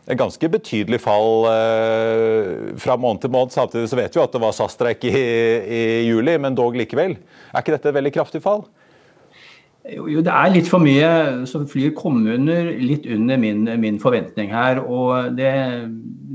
et 0.04 0.20
ganske 0.20 0.48
betydelig 0.52 1.00
fall 1.00 1.46
eh, 1.48 2.72
fra 2.80 2.96
måned 3.00 3.22
til 3.22 3.32
måned. 3.32 3.54
Samtidig 3.54 3.88
så 3.88 3.96
vet 3.96 4.16
vi 4.16 4.20
at 4.22 4.32
det 4.34 4.40
var 4.42 4.52
SAS-streik 4.52 5.04
i, 5.08 5.12
i, 5.14 5.82
juli, 6.10 6.36
men 6.40 6.56
dog 6.56 6.76
likevel. 6.76 7.16
Er 7.52 7.62
ikke 7.62 7.76
dette 7.76 7.88
et 7.88 7.96
veldig 7.96 8.12
kraftig 8.12 8.42
fall? 8.44 8.66
Jo, 9.88 10.06
jo, 10.08 10.20
det 10.24 10.32
er 10.32 10.52
litt 10.52 10.68
for 10.68 10.80
mye 10.80 11.46
som 11.48 11.64
flyr 11.68 11.92
kommer 11.96 12.36
under, 12.36 12.68
litt 12.80 13.08
under 13.08 13.40
min, 13.40 13.64
min 13.80 14.00
forventning 14.00 14.52
her. 14.52 14.82
Og 14.84 15.38
det, 15.38 15.52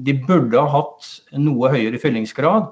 de 0.05 0.15
burde 0.25 0.57
ha 0.57 0.79
hatt 0.79 1.11
noe 1.37 1.69
høyere 1.73 2.01
fyllingsgrad. 2.01 2.71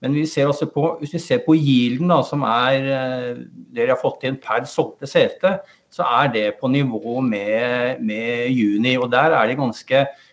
Men 0.00 0.14
vi 0.14 0.22
ser 0.30 0.48
også 0.48 0.68
på, 0.70 0.84
hvis 1.00 1.12
vi 1.16 1.20
ser 1.20 1.42
på 1.44 1.56
yielden, 1.58 2.08
da, 2.08 2.22
som 2.24 2.44
er 2.46 2.88
eh, 2.94 3.42
det 3.74 3.84
de 3.84 3.92
har 3.92 4.00
fått 4.00 4.24
inn 4.24 4.38
per 4.40 4.64
solgte 4.70 5.10
sete, 5.10 5.58
så 5.92 6.06
er 6.22 6.32
det 6.32 6.46
på 6.60 6.70
nivå 6.72 7.18
med, 7.24 8.00
med 8.00 8.48
juni. 8.54 8.94
Og 8.96 9.10
der 9.12 9.36
er 9.36 9.50
de 9.50 9.58
ganske 9.58 10.06
Eh, 10.06 10.26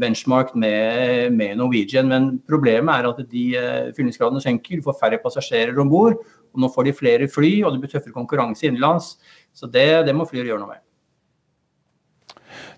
benchmark 0.00 0.54
med, 0.54 1.32
med, 1.36 1.56
Norwegian. 1.60 2.08
Men 2.08 2.30
problemet 2.48 2.94
er 2.94 3.10
at 3.10 3.20
de 3.32 3.44
eh, 3.58 3.90
fyllingsgradene 3.96 4.42
senker, 4.44 4.78
du 4.78 4.86
får 4.86 5.00
færre 5.00 5.20
passasjerer 5.22 5.78
om 5.82 5.90
bord. 5.92 6.20
Og 6.52 6.64
nå 6.64 6.70
får 6.72 6.88
de 6.88 6.96
flere 6.96 7.28
fly, 7.32 7.58
og 7.64 7.74
det 7.74 7.82
blir 7.82 7.92
tøffere 7.92 8.16
konkurranse 8.16 8.66
innenlands. 8.68 9.16
Så 9.56 9.68
det, 9.68 10.06
det 10.08 10.16
må 10.16 10.28
Flyr 10.28 10.48
gjøre 10.48 10.62
noe 10.62 10.74
med. 10.74 10.82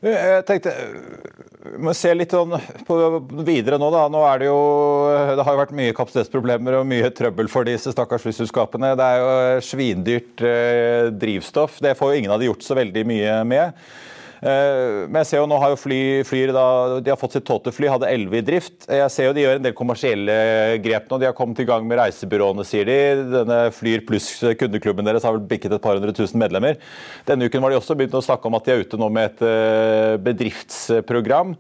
Jeg 0.05 0.45
tenkte, 0.45 0.73
vi 1.65 1.79
må 1.87 1.95
se 1.97 2.11
litt 2.13 2.35
sånn 2.35 2.53
på 2.85 2.97
videre 3.47 3.79
nå. 3.81 3.89
da. 3.95 4.03
Nå 4.13 4.21
er 4.29 4.43
Det 4.43 4.49
jo, 4.51 4.59
det 5.39 5.47
har 5.47 5.57
jo 5.57 5.61
vært 5.63 5.77
mye 5.79 5.95
kapasitetsproblemer 5.97 6.77
og 6.81 6.89
mye 6.91 7.09
trøbbel 7.15 7.49
for 7.49 7.65
disse 7.65 7.95
stakkars 7.95 8.27
flyselskapene. 8.27 8.93
Det 9.01 9.07
er 9.07 9.23
jo 9.23 9.63
svindyrt 9.65 10.45
eh, 10.45 11.09
drivstoff. 11.15 11.81
Det 11.81 11.95
får 11.97 12.13
jo 12.13 12.21
ingen 12.21 12.35
av 12.35 12.43
de 12.43 12.51
gjort 12.51 12.67
så 12.67 12.77
veldig 12.77 13.07
mye 13.09 13.39
med. 13.49 13.87
Eh, 14.45 15.05
men 15.09 15.23
jeg 15.23 15.29
ser 15.31 15.41
jo 15.41 15.47
nå 15.49 15.57
har 15.63 15.73
jo 15.73 15.79
fly, 15.81 16.01
flyr 16.29 16.51
da, 16.53 16.65
de 17.01 17.13
har 17.13 17.17
fått 17.21 17.39
sitt 17.39 17.47
tolvte 17.49 17.73
fly, 17.73 17.89
hadde 17.89 18.11
elleve 18.13 18.43
i 18.43 18.45
drift. 18.45 18.85
Jeg 18.85 19.13
ser 19.13 19.31
jo 19.31 19.37
de 19.37 19.47
gjør 19.47 19.61
en 19.61 19.65
del 19.65 19.77
kommersielle 19.77 20.37
grep 20.85 21.09
nå. 21.09 21.21
De 21.23 21.31
har 21.31 21.37
kommet 21.39 21.63
i 21.65 21.69
gang 21.69 21.87
med 21.89 21.99
reisebyråene, 22.03 22.67
sier 22.69 22.89
de. 22.89 22.99
Denne 23.33 23.63
Flyr 23.75 24.05
pluss 24.05 24.29
kundeklubben 24.61 25.09
deres 25.09 25.25
har 25.25 25.37
vel 25.37 25.49
bikket 25.49 25.79
et 25.79 25.85
par 25.85 25.97
hundre 25.97 26.13
tusen 26.17 26.43
medlemmer. 26.43 26.77
Denne 27.29 27.49
uken 27.49 27.65
var 27.65 27.73
de 27.73 27.81
også 27.81 27.97
begynt 27.97 28.19
å 28.19 28.25
snakke 28.25 28.51
om 28.51 28.59
at 28.59 28.69
de 28.69 28.75
er 28.75 28.85
ute 28.85 29.01
nå 29.01 29.09
med 29.17 29.33
et 29.33 29.45
eh, 29.49 30.15
bedriftsprogram. 30.29 31.57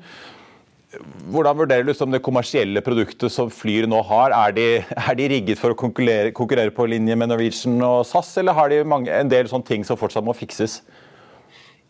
Hvordan 1.33 1.57
vurderer 1.59 1.89
du 1.89 1.95
det 2.13 2.21
kommersielle 2.23 2.83
produktet 2.85 3.33
som 3.33 3.49
Flyr 3.51 3.89
nå 3.91 4.03
har? 4.07 4.35
Er 4.37 4.53
de, 4.55 4.67
er 4.85 5.17
de 5.19 5.31
rigget 5.33 5.59
for 5.59 5.73
å 5.73 5.79
konkurrere, 5.79 6.35
konkurrere, 6.37 6.71
på 6.75 6.87
linje 6.87 7.17
med 7.17 7.33
Norwegian 7.33 7.81
og 7.83 8.05
SAS, 8.07 8.37
eller 8.43 8.55
har 8.55 8.71
de 8.71 8.85
mange, 8.85 9.11
en 9.11 9.33
del 9.33 9.49
sånne 9.51 9.67
ting 9.73 9.89
som 9.89 9.99
fortsatt 9.99 10.27
må 10.27 10.37
fikses? 10.37 10.83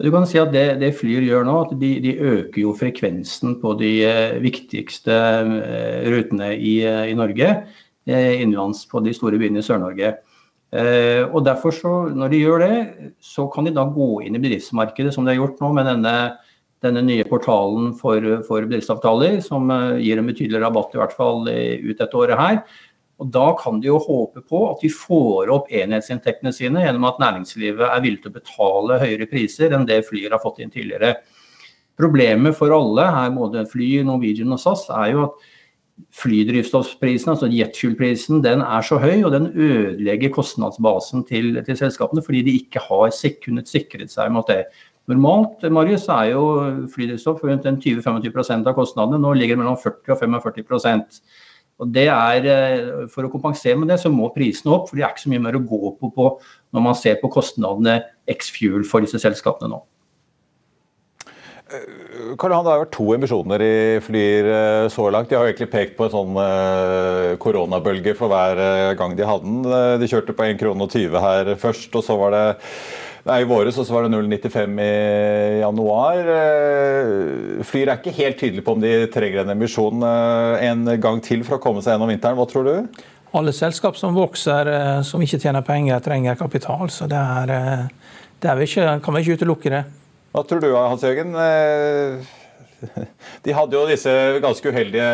Du 0.03 0.11
kan 0.11 0.27
si 0.27 0.41
at 0.43 0.51
Det, 0.53 0.65
det 0.83 0.95
Flyr 0.99 1.23
gjør 1.23 1.45
nå, 1.47 1.55
at 1.69 1.75
de, 1.79 1.91
de, 2.03 2.17
øker 2.19 2.65
jo 2.65 2.75
frekvensen 2.75 3.59
på 3.63 3.77
de 3.79 3.93
eh, 4.03 4.37
viktigste 4.43 5.15
eh, 5.15 6.07
rutene 6.11 6.51
i, 6.57 6.81
eh, 6.83 7.11
i 7.13 7.19
Norge. 7.19 7.51
Innenlands 8.05 8.83
på 8.91 9.01
de 9.01 9.15
store 9.17 9.39
byene 9.41 9.63
i 9.63 9.65
Sør-Norge. 9.65 10.11
Og 11.33 11.39
derfor 11.47 11.73
så, 11.73 11.93
Når 12.13 12.29
de 12.29 12.41
gjør 12.43 12.59
det, 12.61 12.75
så 13.23 13.47
kan 13.49 13.65
de 13.65 13.73
da 13.73 13.87
gå 13.89 14.27
inn 14.27 14.37
i 14.37 14.43
bedriftsmarkedet, 14.43 15.15
som 15.15 15.25
de 15.25 15.33
har 15.33 15.39
gjort 15.39 15.63
nå 15.63 15.71
med 15.73 15.87
denne, 15.89 16.13
denne 16.85 17.01
nye 17.07 17.25
portalen 17.25 17.95
for, 17.97 18.21
for 18.45 18.67
bedriftsavtaler, 18.67 19.39
som 19.41 19.73
gir 20.03 20.21
en 20.21 20.29
betydelig 20.29 20.61
rabatt 20.61 20.93
i 20.93 21.01
hvert 21.01 21.17
fall 21.17 21.49
ut 21.49 21.97
dette 21.97 22.21
året 22.21 22.37
her. 22.37 22.61
Og 23.23 23.31
Da 23.31 23.47
kan 23.61 23.79
de 23.81 23.89
jo 23.93 24.01
håpe 24.03 24.43
på 24.43 24.61
at 24.73 24.83
de 24.83 24.91
får 24.91 25.53
opp 25.55 25.71
enhetsinntektene 25.71 26.53
sine 26.55 26.83
gjennom 26.83 27.07
at 27.09 27.21
næringslivet 27.23 27.87
er 27.87 28.03
villig 28.03 28.25
til 28.25 28.33
å 28.33 28.39
betale 28.41 28.99
høyere 29.03 29.29
priser 29.31 29.75
enn 29.77 29.87
det 29.87 30.03
Flyr 30.09 30.35
har 30.35 30.43
fått 30.43 30.59
inn 30.65 30.73
tidligere. 30.75 31.15
Problemet 31.95 32.57
for 32.59 32.75
alle, 32.75 33.05
her 33.15 33.35
både 33.37 33.63
Fly, 33.71 34.01
Norwegian 34.03 34.55
og 34.57 34.59
SAS, 34.59 34.89
er 34.91 35.13
jo 35.13 35.29
at 35.29 35.45
flydrivstoffprisen, 36.19 37.31
altså 37.31 37.47
jetfuel-prisen, 37.55 38.41
den 38.43 38.65
er 38.67 38.83
så 38.83 38.99
høy 38.99 39.23
og 39.23 39.31
den 39.31 39.47
ødelegger 39.55 40.33
kostnadsbasen 40.35 41.23
til, 41.29 41.55
til 41.63 41.79
selskapene 41.79 42.25
fordi 42.25 42.43
de 42.49 42.57
ikke 42.59 42.83
har 42.83 43.15
kunnet 43.45 43.71
sikret 43.71 44.11
seg 44.11 44.33
mot 44.35 44.51
det. 44.51 44.65
Normalt 45.07 45.63
Marius, 45.71 46.09
er 46.09 46.33
jo 46.33 46.45
flydrivstoff 46.91 47.45
rundt 47.45 47.67
20-25% 47.69 48.67
av 48.67 48.75
kostnadene. 48.75 49.21
Nå 49.21 49.35
ligger 49.37 49.55
det 49.55 49.63
mellom 49.63 49.77
40 49.79 50.17
og 50.17 50.23
45 50.25 50.65
og 51.85 51.93
det 51.93 52.09
er, 52.09 52.47
eh, 52.49 53.07
For 53.13 53.27
å 53.27 53.33
kompensere 53.33 53.79
med 53.79 53.93
det, 53.93 54.01
så 54.01 54.13
må 54.13 54.33
prisene 54.35 54.73
opp, 54.75 54.89
for 54.89 54.97
det 54.97 55.05
er 55.05 55.13
ikke 55.13 55.27
så 55.27 55.33
mye 55.33 55.47
mer 55.47 55.59
å 55.59 55.65
gå 55.65 55.97
på, 56.01 56.13
på 56.15 56.29
når 56.75 56.87
man 56.89 56.97
ser 56.99 57.21
på 57.21 57.31
kostnadene 57.33 58.01
X-Fuel 58.31 58.87
for 58.89 59.05
disse 59.05 59.21
selskapene 59.21 59.71
nå. 59.71 59.83
Eh, 61.75 62.35
Karl 62.41 62.55
Johan, 62.55 62.65
Det 62.65 62.73
har 62.73 62.83
vært 62.85 62.97
to 62.97 63.07
emisjoner 63.17 63.65
i 63.65 63.77
Flyr 64.05 64.51
eh, 64.57 64.89
så 64.89 65.11
langt. 65.13 65.29
De 65.29 65.37
har 65.37 65.47
egentlig 65.49 65.73
pekt 65.73 65.97
på 65.99 66.09
en 66.09 66.15
sånn 66.17 67.39
koronabølge 67.41 68.17
for 68.17 68.33
hver 68.33 68.97
gang 68.99 69.17
de 69.17 69.29
hadde 69.29 69.45
den. 69.45 70.01
De 70.01 70.11
kjørte 70.11 70.37
på 70.37 70.49
1,20 70.49 71.11
kr 71.11 71.21
her 71.21 71.55
først, 71.61 71.93
og 71.95 72.07
så 72.07 72.17
var 72.21 72.37
det 72.37 72.47
Nei, 73.25 73.39
I 73.41 73.47
våres 73.49 73.79
var 73.89 74.05
det 74.05 74.11
0,95 74.13 74.81
i 74.85 75.61
januar. 75.63 76.19
Eh, 76.29 77.63
Flyr 77.65 77.89
er 77.89 77.97
ikke 77.97 78.13
helt 78.19 78.37
tydelig 78.37 78.65
på 78.67 78.75
om 78.77 78.83
de 78.83 79.07
trenger 79.15 79.41
en 79.41 79.55
emisjon 79.55 80.05
eh, 80.05 80.65
en 80.69 80.85
gang 81.01 81.23
til 81.25 81.41
for 81.47 81.57
å 81.57 81.63
komme 81.63 81.81
seg 81.81 81.95
gjennom 81.95 82.13
vinteren. 82.13 82.37
Hva 82.37 82.45
tror 82.51 82.69
du? 82.69 83.01
Alle 83.35 83.55
selskap 83.57 83.97
som 83.97 84.13
vokser, 84.13 84.69
eh, 84.69 85.01
som 85.09 85.25
ikke 85.25 85.41
tjener 85.41 85.65
penger, 85.65 86.05
trenger 86.05 86.37
kapital. 86.37 86.93
Så 86.93 87.09
det, 87.09 87.17
er, 87.17 87.89
det 88.45 88.53
er 88.53 88.61
vi 88.61 88.69
ikke, 88.69 88.99
kan 89.07 89.17
vi 89.17 89.25
ikke 89.25 89.41
utelukke 89.41 89.73
det. 89.73 89.85
Hva 90.37 90.45
tror 90.45 90.61
du, 90.61 90.69
Hans 90.77 91.09
Jørgen? 91.09 91.33
De 93.45 93.55
hadde 93.57 93.77
jo 93.77 93.85
disse 93.89 94.13
ganske 94.45 94.71
uheldige 94.71 95.09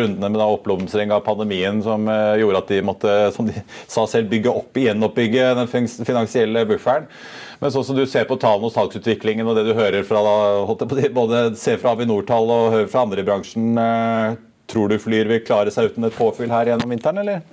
rundene 0.00 0.32
med 0.32 0.42
oppblomstring 0.44 1.12
av 1.14 1.24
pandemien 1.26 1.80
som 1.84 2.08
gjorde 2.40 2.62
at 2.62 2.72
de 2.72 2.82
måtte 2.84 3.14
som 3.36 3.48
de 3.48 3.56
sa 3.86 4.06
selv, 4.10 4.30
bygge 4.32 4.52
opp 4.52 4.76
igjen 4.78 5.02
oppbygge 5.06 5.52
den 5.58 5.70
finansielle 6.06 6.66
bufferen. 6.68 7.08
Men 7.62 7.70
sånn 7.70 7.84
som 7.86 7.94
du 7.94 8.02
ser 8.10 8.26
på 8.26 8.34
tallene 8.42 8.66
og 8.66 8.74
salgsutviklingen 8.74 9.46
og 9.46 9.54
det 9.54 9.68
du 9.68 9.76
hører 9.78 10.02
fra 10.06 10.18
både 11.14 11.42
ser 11.58 11.78
fra 11.78 11.92
Avinor-tall 11.94 12.50
og 12.50 12.72
hører 12.74 12.88
fra 12.90 13.04
andre 13.06 13.22
i 13.22 13.26
bransjen, 13.28 13.68
eh, 13.78 14.38
tror 14.66 14.90
du 14.90 14.98
Flyr 14.98 15.30
vil 15.30 15.44
klare 15.46 15.70
seg 15.70 15.92
uten 15.92 16.08
et 16.08 16.16
påfyll 16.16 16.50
her 16.50 16.72
gjennom 16.72 16.90
vinteren, 16.90 17.20
eller? 17.22 17.44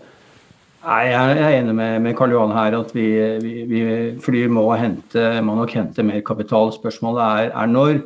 Nei, 0.80 1.04
Jeg 1.12 1.44
er 1.44 1.58
enig 1.60 1.76
med, 1.76 2.02
med 2.02 2.18
Karl 2.18 2.34
Johan 2.34 2.56
her 2.56 2.80
at 2.80 2.94
vi, 2.96 3.06
vi, 3.44 3.54
vi 3.70 3.84
Flyr 4.24 4.50
må, 4.50 4.66
hente, 4.80 5.28
må 5.46 5.60
nok 5.60 5.76
hente 5.78 6.06
mer 6.08 6.24
kapital. 6.26 6.74
Spørsmålet 6.74 7.22
er, 7.26 7.54
er 7.54 7.70
når. 7.70 8.02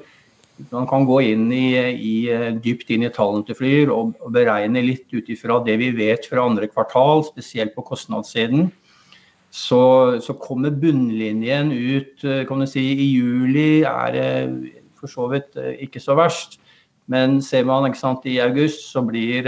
Man 0.69 0.85
kan 0.87 1.07
gå 1.09 1.17
inn 1.31 1.47
i, 1.53 1.73
i, 1.79 2.15
dypt 2.61 2.91
inn 2.93 3.07
i 3.07 3.11
tallene 3.13 3.45
til 3.47 3.57
Flyr 3.57 3.91
og, 3.93 4.13
og 4.21 4.35
beregne 4.35 4.83
litt 4.85 5.09
ut 5.13 5.31
ifra 5.33 5.57
det 5.65 5.79
vi 5.81 5.89
vet 5.97 6.27
fra 6.29 6.45
andre 6.45 6.69
kvartal, 6.69 7.25
spesielt 7.25 7.73
på 7.73 7.85
kostnadssiden 7.87 8.69
så, 9.53 10.17
så, 10.21 10.33
kommer 10.41 10.73
bunnlinjen 10.73 11.69
ut 11.71 12.23
eh, 12.25 12.41
kan 12.49 12.63
du 12.63 12.67
si, 12.67 12.81
i 12.81 13.09
juli. 13.13 13.83
er 13.85 14.13
det 14.15 14.83
for 14.97 15.11
så 15.11 15.27
vidt 15.29 15.57
eh, 15.61 15.75
ikke 15.85 16.01
så 16.01 16.17
verst. 16.17 16.57
Men 17.05 17.41
ser 17.41 17.65
man 17.67 17.93
sant, 17.93 18.25
i 18.25 18.39
august, 18.41 18.87
så 18.91 19.03
blir, 19.05 19.45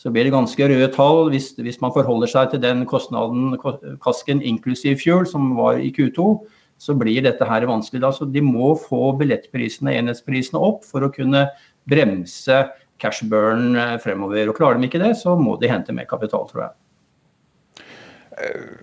så 0.00 0.10
blir, 0.10 0.24
det 0.24 0.32
ganske 0.32 0.68
røde 0.68 0.88
tall 0.94 1.28
hvis, 1.30 1.52
hvis, 1.60 1.78
man 1.80 1.92
forholder 1.92 2.26
seg 2.26 2.50
til 2.50 2.62
den 2.62 2.86
kostnaden, 2.88 3.58
kasken 4.02 4.40
inklusiv 4.42 4.96
fuel, 4.98 5.26
som 5.28 5.52
var 5.58 5.78
i 5.78 5.92
Q2. 5.92 6.32
Så 6.80 6.96
blir 6.96 7.20
dette 7.24 7.44
her 7.44 7.66
vanskelig. 7.68 8.02
Da. 8.02 8.12
Så 8.16 8.28
de 8.28 8.42
må 8.44 8.72
få 8.80 9.12
billettprisene, 9.20 9.92
enhetsprisene 10.00 10.60
opp 10.70 10.86
for 10.88 11.04
å 11.04 11.12
kunne 11.12 11.46
bremse 11.90 12.62
cash 13.00 13.24
burn 13.28 13.76
fremover. 14.00 14.48
og 14.48 14.56
Klarer 14.58 14.80
de 14.80 14.88
ikke 14.88 15.02
det, 15.02 15.14
så 15.20 15.36
må 15.36 15.58
de 15.60 15.70
hente 15.70 15.94
mer 15.96 16.08
kapital, 16.08 16.48
tror 16.48 16.66
jeg. 16.66 16.76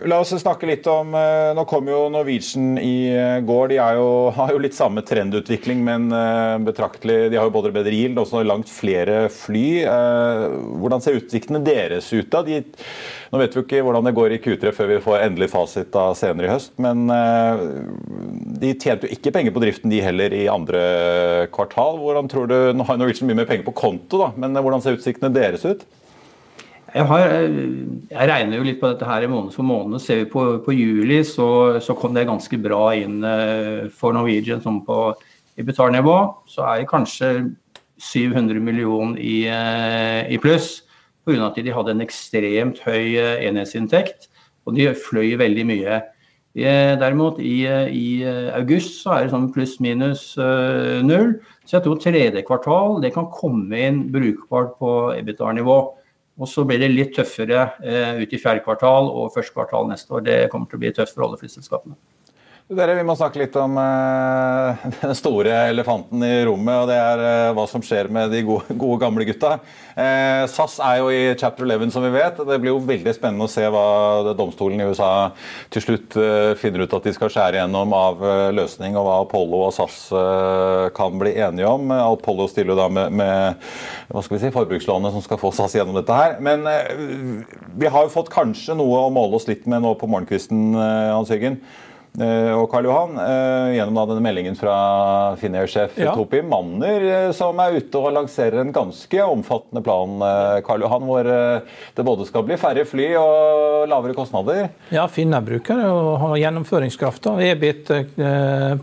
La 0.05 0.17
oss 0.19 0.33
snakke 0.35 0.67
litt 0.67 0.85
om 0.91 1.13
eh, 1.15 1.53
Nå 1.55 1.63
kom 1.69 1.87
jo 1.87 2.01
Norwegian 2.11 2.75
i 2.81 3.07
eh, 3.15 3.37
går. 3.47 3.69
De 3.71 3.77
jo, 3.79 4.07
har 4.35 4.51
jo 4.51 4.59
litt 4.59 4.75
samme 4.75 5.03
trendutvikling, 5.07 5.83
men 5.87 6.09
eh, 6.11 6.57
betraktelig 6.67 7.31
De 7.31 7.39
har 7.39 7.47
jo 7.47 7.53
både 7.55 7.71
bedre 7.75 7.95
yield 7.95 8.19
og 8.19 8.33
langt 8.43 8.69
flere 8.71 9.27
fly. 9.31 9.65
Hvordan 9.87 11.03
ser 11.03 11.17
utsiktene 11.21 11.61
deres 11.63 12.09
ut 12.11 12.27
da? 12.31 12.43
De, 12.45 12.59
nå 13.31 13.39
vet 13.41 13.55
vi 13.55 13.63
ikke 13.63 13.81
hvordan 13.85 14.07
det 14.07 14.15
går 14.17 14.35
i 14.35 14.39
Q3 14.43 14.71
før 14.75 14.89
vi 14.91 14.99
får 15.03 15.23
endelig 15.23 15.49
fasit 15.51 15.89
da 15.95 16.09
senere 16.15 16.47
i 16.47 16.51
høst, 16.51 16.73
men 16.79 17.07
de 18.61 18.71
tjente 18.79 19.07
jo 19.07 19.15
ikke 19.15 19.33
penger 19.35 19.55
på 19.55 19.63
driften 19.63 19.91
de 19.91 19.99
heller 20.03 20.35
i 20.35 20.45
andre 20.51 20.81
kvartal. 21.55 21.99
Hvordan 22.03 22.31
tror 22.31 22.47
du, 22.51 22.57
Nå 22.77 22.87
har 22.87 22.99
Norwegian 22.99 23.29
mye 23.29 23.41
mer 23.41 23.49
penger 23.49 23.67
på 23.67 23.75
konto, 23.79 24.21
da, 24.21 24.31
men 24.39 24.55
hvordan 24.55 24.83
ser 24.83 24.99
utsiktene 24.99 25.33
deres 25.35 25.65
ut? 25.67 25.87
Jeg, 26.93 27.03
har, 27.09 27.25
jeg, 27.27 28.27
regner 28.29 28.55
jo 28.55 28.65
litt 28.65 28.79
på 28.79 28.87
dette 28.93 29.07
her 29.07 29.25
i 29.25 29.29
måned 29.29 29.51
for 29.51 29.67
måned. 29.67 29.99
Ser 29.99 30.21
vi 30.21 30.29
på, 30.31 30.43
på 30.63 30.75
juli, 30.75 31.19
så, 31.27 31.47
så, 31.83 31.95
kom 31.99 32.15
det 32.15 32.27
ganske 32.29 32.59
bra 32.63 32.93
inn 32.95 33.19
uh, 33.25 33.89
for 33.91 34.15
Norwegian 34.15 34.63
som 34.63 34.79
på 34.87 35.11
ibitar-nivå. 35.59 36.15
Så 36.47 36.63
er 36.63 36.81
det 36.81 36.91
kanskje 36.91 37.31
700 37.99 38.63
millioner 38.63 39.19
i, 39.19 39.41
uh, 39.51 40.23
i 40.31 40.39
pluss. 40.39 40.85
Pga. 41.27 41.49
at 41.49 41.59
de 41.59 41.73
hadde 41.75 41.91
en 41.91 42.05
ekstremt 42.05 42.79
høy 42.85 43.17
uh, 43.19 43.35
enhetsinntekt, 43.43 44.29
og 44.63 44.79
de 44.79 44.93
fløy 44.95 45.35
veldig 45.41 45.67
mye. 45.67 45.99
Derimot 46.57 47.37
i, 47.43 47.67
i, 47.93 48.23
august 48.57 49.03
så 49.03 49.11
er 49.13 49.27
det 49.27 49.33
sånn 49.35 49.51
pluss-minus 49.53 50.23
null. 51.05 51.35
Så 51.67 51.75
jeg 51.75 51.83
tror 51.85 51.99
tredje 52.01 52.41
kvartal 52.47 52.97
det 53.03 53.11
kan 53.13 53.27
komme 53.29 53.77
inn 53.77 53.99
brukbart 54.09 54.71
på 54.79 54.93
EBITDA-nivå. 55.19 55.77
Og 56.37 56.49
så 56.49 56.63
blir 56.69 56.81
det 56.81 56.91
litt 56.93 57.15
tøffere 57.17 57.63
eh, 57.81 58.19
ut 58.21 58.33
i 58.33 58.39
fjerde 58.41 58.61
kvartal 58.65 59.09
og 59.09 59.31
første 59.33 59.55
kvartal 59.55 59.89
neste 59.89 60.13
år. 60.13 60.25
Det 60.27 60.37
kommer 60.53 60.69
til 60.69 60.77
å 60.77 60.83
bli 60.83 60.93
tøft 60.93 61.15
for 61.15 61.25
alle 61.25 61.39
flyselskapene. 61.41 61.97
Dere, 62.67 62.97
Vi 62.99 63.03
må 63.07 63.13
snakke 63.15 63.39
litt 63.39 63.53
om 63.55 63.77
uh, 63.79 64.81
den 64.99 65.13
store 65.15 65.53
elefanten 65.69 66.19
i 66.27 66.41
rommet, 66.43 66.81
og 66.81 66.89
det 66.89 66.97
er 66.99 67.21
uh, 67.23 67.51
hva 67.55 67.63
som 67.71 67.79
skjer 67.79 68.09
med 68.11 68.33
de 68.35 68.41
gode, 68.43 68.75
gode 68.75 68.99
gamle 69.05 69.23
gutta. 69.23 69.53
Uh, 69.95 70.43
SAS 70.51 70.75
er 70.83 70.97
jo 70.99 71.07
i 71.07 71.21
chapter 71.39 71.63
11, 71.63 71.93
som 71.95 72.03
vi 72.03 72.11
vet. 72.11 72.41
Det 72.43 72.57
blir 72.59 72.73
jo 72.73 72.81
veldig 72.83 73.13
spennende 73.15 73.47
å 73.47 73.53
se 73.53 73.63
hva 73.71 74.33
domstolen 74.35 74.83
i 74.83 74.89
USA 74.91 75.29
til 75.71 75.85
slutt 75.85 76.19
finner 76.59 76.83
ut 76.83 76.97
at 76.97 77.07
de 77.07 77.15
skal 77.15 77.31
skjære 77.31 77.61
gjennom 77.61 77.95
av 77.95 78.27
løsning, 78.59 78.99
og 78.99 79.07
hva 79.07 79.15
Apollo 79.23 79.63
og 79.69 79.73
SAS 79.77 80.01
kan 80.97 81.15
bli 81.21 81.37
enige 81.39 81.71
om. 81.71 81.87
Apollo 81.95 82.49
stiller 82.51 82.75
jo 82.75 82.79
da 82.81 82.91
med, 82.91 83.15
med 83.15 83.71
hva 84.11 84.25
skal 84.25 84.35
vi 84.35 84.43
si, 84.43 84.53
forbrukslånet 84.53 85.15
som 85.15 85.23
skal 85.23 85.39
få 85.39 85.55
SAS 85.55 85.79
gjennom 85.79 85.95
dette 86.01 86.19
her. 86.19 86.35
Men 86.43 86.67
vi 87.79 87.87
har 87.87 88.07
jo 88.07 88.15
fått 88.19 88.33
kanskje 88.33 88.75
noe 88.75 89.05
å 89.05 89.11
måle 89.13 89.39
oss 89.39 89.47
litt 89.47 89.67
med 89.71 89.87
nå 89.87 89.95
på 89.99 90.11
morgenkvisten, 90.11 90.73
Hans 90.75 91.31
Jørgen. 91.31 91.61
Eh, 92.17 92.49
og 92.49 92.65
Karl 92.71 92.87
Johan, 92.87 93.11
eh, 93.21 93.75
gjennom 93.75 93.99
denne 94.09 94.23
meldingen 94.25 94.55
fra 94.57 95.35
Finnair-sjef 95.37 95.99
ja. 96.01 96.15
Topi 96.17 96.39
Manner, 96.41 97.03
eh, 97.05 97.31
som 97.37 97.59
er 97.61 97.77
ute 97.77 97.99
og 98.01 98.15
lanserer 98.15 98.63
en 98.63 98.73
ganske 98.73 99.21
omfattende 99.21 99.83
plan 99.85 100.15
Karl 100.65 100.81
Johan, 100.81 101.05
hvor 101.05 101.27
det 101.27 102.05
både 102.07 102.25
skal 102.25 102.45
bli 102.47 102.57
færre 102.57 102.87
fly 102.89 103.11
og 103.21 103.85
lavere 103.91 104.17
kostnader? 104.17 104.71
Ja, 104.89 105.05
Finnair 105.11 105.45
bruker 105.45 105.83
og 105.85 106.09
har 106.23 106.35
gjennomføringskraft. 106.41 107.29
EBIT 107.37 107.91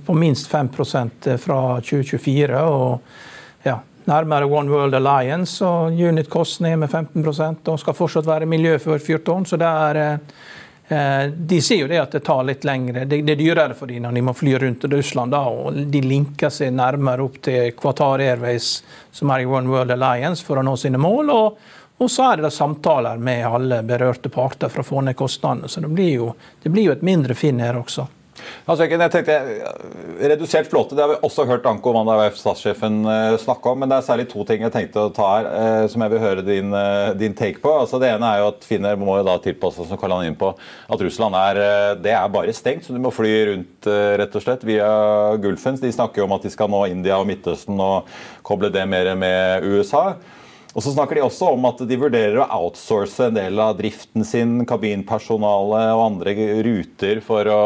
på 0.06 0.18
minst 0.18 0.50
5% 0.52 1.34
fra 1.42 1.60
2024. 1.82 2.62
og 2.62 3.00
ja, 3.66 3.80
nærmere 4.06 4.46
One 4.46 4.70
World 4.70 4.94
Alliance, 4.94 5.64
og 5.64 5.92
unit 5.98 6.30
cost 6.30 6.60
ned 6.60 6.76
med 6.84 6.90
15% 6.90 7.72
og 7.72 7.80
skal 7.82 7.98
fortsatt 7.98 8.28
være 8.28 8.46
miljøført 8.46 9.02
14 9.02 9.46
Så 9.46 9.58
det 9.58 9.66
er 9.66 10.20
de 10.88 11.58
sier 11.64 11.80
jo 11.80 11.88
det 11.88 11.96
at 12.02 12.12
det 12.12 12.20
tar 12.26 12.42
litt 12.44 12.64
lengre. 12.68 13.06
Det, 13.08 13.22
er 13.22 13.38
dyrere 13.40 13.76
for 13.76 13.88
dem 13.88 14.02
når 14.04 14.18
de 14.18 14.22
må 14.26 14.34
fly 14.36 14.58
rundt 14.60 14.84
Russland. 14.92 15.32
da, 15.32 15.40
og 15.48 15.78
De 15.92 16.02
linker 16.04 16.52
seg 16.52 16.74
nærmere 16.76 17.24
opp 17.24 17.38
til 17.46 17.72
Qatar 17.78 18.20
Airways, 18.20 18.82
som 19.12 19.32
er 19.32 19.44
i 19.44 19.48
One 19.48 19.72
World 19.72 19.94
Alliance, 19.96 20.44
for 20.44 20.60
å 20.60 20.66
nå 20.66 20.76
sine 20.76 21.00
mål. 21.00 21.32
og, 21.32 21.64
og 22.04 22.10
så 22.10 22.32
er 22.32 22.42
det 22.42 22.50
samtaler 22.52 23.20
med 23.22 23.46
alle 23.46 23.80
berørte 23.86 24.28
parter 24.28 24.68
for 24.68 24.82
å 24.82 24.88
få 24.88 25.00
ned 25.06 25.16
kostnadene. 25.16 25.70
Så 25.70 25.80
det 25.80 25.92
blir 25.94 26.10
jo, 26.18 26.32
det 26.62 26.72
blir 26.74 26.90
jo 26.90 26.96
et 26.96 27.06
mindre 27.06 27.36
Finnair 27.38 27.78
også. 27.78 28.06
Altså, 28.64 28.86
jeg 28.88 29.10
tenkte, 29.12 29.36
Redusert 30.24 30.68
flåte 30.72 30.96
det 30.96 31.02
har 31.04 31.10
vi 31.12 31.18
også 31.26 31.44
hørt 31.48 31.66
Anko 31.68 31.92
Wanda 31.94 32.16
statssjefen 32.36 33.02
eh, 33.10 33.36
snakke 33.42 33.72
om. 33.72 33.80
Men 33.82 33.90
det 33.90 33.98
er 33.98 34.06
særlig 34.06 34.26
to 34.30 34.44
ting 34.48 34.64
jeg 34.64 34.74
tenkte 34.74 35.06
å 35.06 35.12
ta 35.14 35.30
her, 35.34 35.48
eh, 35.48 35.86
som 35.92 36.04
jeg 36.04 36.14
vil 36.14 36.22
høre 36.22 36.44
din, 36.46 36.72
eh, 36.74 37.14
din 37.20 37.36
take 37.36 37.62
på. 37.62 37.72
Altså, 37.82 38.00
det 38.02 38.12
ene 38.14 38.30
er 38.30 38.42
jo 38.42 38.50
at 38.52 38.68
Finner 38.68 39.00
må 39.00 39.18
jo 39.18 39.26
da 39.26 39.38
tilpasse 39.42 39.88
som 39.88 40.00
Karl 40.00 40.16
inn 40.24 40.38
på, 40.38 40.52
at 40.54 41.04
Russland 41.04 41.36
er, 41.38 41.62
det 42.00 42.14
er 42.14 42.30
bare 42.32 42.54
stengt. 42.56 42.86
Så 42.86 42.94
du 42.94 43.02
må 43.02 43.12
fly 43.14 43.34
rundt 43.50 43.90
rett 44.20 44.38
og 44.38 44.44
slett 44.44 44.64
via 44.66 44.88
Gulfen. 45.42 45.80
De 45.80 45.92
snakker 45.92 46.22
jo 46.22 46.28
om 46.28 46.36
at 46.36 46.46
de 46.46 46.52
skal 46.52 46.70
nå 46.70 46.84
India 46.92 47.18
og 47.20 47.28
Midtøsten 47.28 47.80
og 47.82 48.08
koble 48.46 48.70
det 48.72 48.86
mer 48.88 49.12
med 49.18 49.66
USA. 49.66 50.12
Og 50.74 50.82
så 50.82 50.90
snakker 50.90 51.14
de 51.14 51.22
også 51.22 51.52
om 51.54 51.68
at 51.68 51.84
de 51.86 51.96
vurderer 51.98 52.40
å 52.42 52.48
outsource 52.56 53.28
en 53.28 53.36
del 53.36 53.60
av 53.62 53.76
driften 53.78 54.26
sin, 54.26 54.56
kabinpersonale 54.66 55.82
og 55.94 56.02
andre 56.08 56.34
ruter 56.66 57.20
for 57.22 57.46
å 57.46 57.60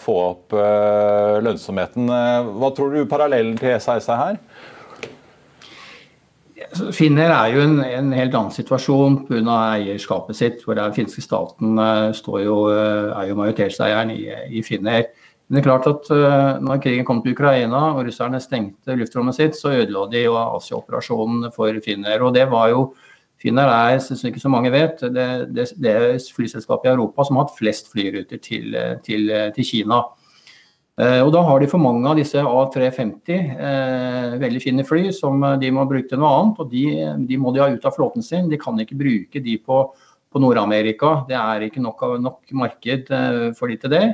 få 0.00 0.14
opp 0.22 0.56
uh, 0.56 1.36
lønnsomheten. 1.44 2.08
Eh, 2.08 2.48
hva 2.56 2.70
tror 2.72 2.96
du 2.96 3.02
parallellen 3.10 3.58
til 3.60 3.76
SAS 3.76 4.08
er 4.08 4.22
her? 4.22 4.40
Finner 6.96 7.28
er 7.28 7.52
jo 7.52 7.60
en, 7.60 7.76
en 7.84 8.08
helt 8.16 8.34
annen 8.34 8.54
situasjon 8.54 9.20
pga. 9.28 9.58
eierskapet 9.76 10.40
sitt. 10.40 10.64
hvor 10.64 10.80
Den 10.80 10.96
finske 10.96 11.20
staten 11.24 11.76
uh, 11.76 12.08
jo, 12.40 12.56
er 12.72 13.28
jo 13.28 13.36
majoritetseieren 13.36 14.16
i, 14.16 14.22
i 14.48 14.64
Finner. 14.64 15.10
Men 15.46 15.56
det 15.56 15.60
er 15.60 15.66
klart 15.68 15.86
at 15.86 16.08
uh, 16.10 16.58
når 16.58 16.80
krigen 16.82 17.06
kom 17.06 17.20
til 17.22 17.36
Ukraina 17.36 17.92
og 17.92 18.02
russerne 18.08 18.40
stengte 18.42 18.96
luftrommet 18.98 19.36
sitt, 19.36 19.54
så 19.54 19.76
ødela 19.76 20.08
de 20.10 20.24
jo 20.24 20.34
Asia-operasjonen 20.40 21.52
for 21.54 21.76
Finnair. 21.84 22.24
Og 22.26 22.34
det 22.34 22.48
var 22.50 22.72
jo 22.72 22.88
Finnair 23.38 23.70
er, 23.70 24.00
som 24.02 24.18
ikke 24.26 24.42
så 24.42 24.50
mange 24.50 24.72
vet, 24.74 25.04
det, 25.14 25.26
det, 25.54 25.68
det 25.78 25.92
er 25.92 26.16
flyselskapet 26.34 26.88
i 26.88 26.94
Europa 26.96 27.26
som 27.26 27.38
har 27.38 27.46
hatt 27.46 27.58
flest 27.58 27.92
flyruter 27.92 28.40
til, 28.42 28.74
til, 29.06 29.30
til 29.54 29.68
Kina. 29.68 30.00
Uh, 30.96 31.20
og 31.20 31.30
da 31.34 31.42
har 31.44 31.60
de 31.60 31.68
for 31.68 31.78
mange 31.78 32.08
av 32.08 32.16
disse 32.18 32.40
A350, 32.40 33.28
uh, 33.28 33.66
eh, 33.68 34.36
veldig 34.40 34.62
fine 34.64 34.86
fly, 34.88 35.10
som 35.12 35.44
de 35.60 35.70
må 35.76 35.84
bruke 35.86 36.08
til 36.10 36.22
noe 36.22 36.32
annet. 36.40 36.62
Og 36.64 36.72
de, 36.72 36.86
de, 37.28 37.38
må 37.38 37.52
de 37.54 37.62
ha 37.62 37.68
ut 37.70 37.86
av 37.86 37.94
flåten 37.94 38.24
sin. 38.24 38.50
De 38.50 38.58
kan 38.58 38.80
ikke 38.82 38.98
bruke 38.98 39.44
de 39.44 39.58
på, 39.62 39.78
på 40.32 40.42
Nord-Amerika. 40.42 41.20
Det 41.28 41.38
er 41.38 41.68
ikke 41.68 41.84
nok, 41.84 42.02
nok 42.24 42.56
marked 42.64 43.14
for 43.60 43.70
de 43.70 43.78
til 43.84 43.94
det. 43.94 44.04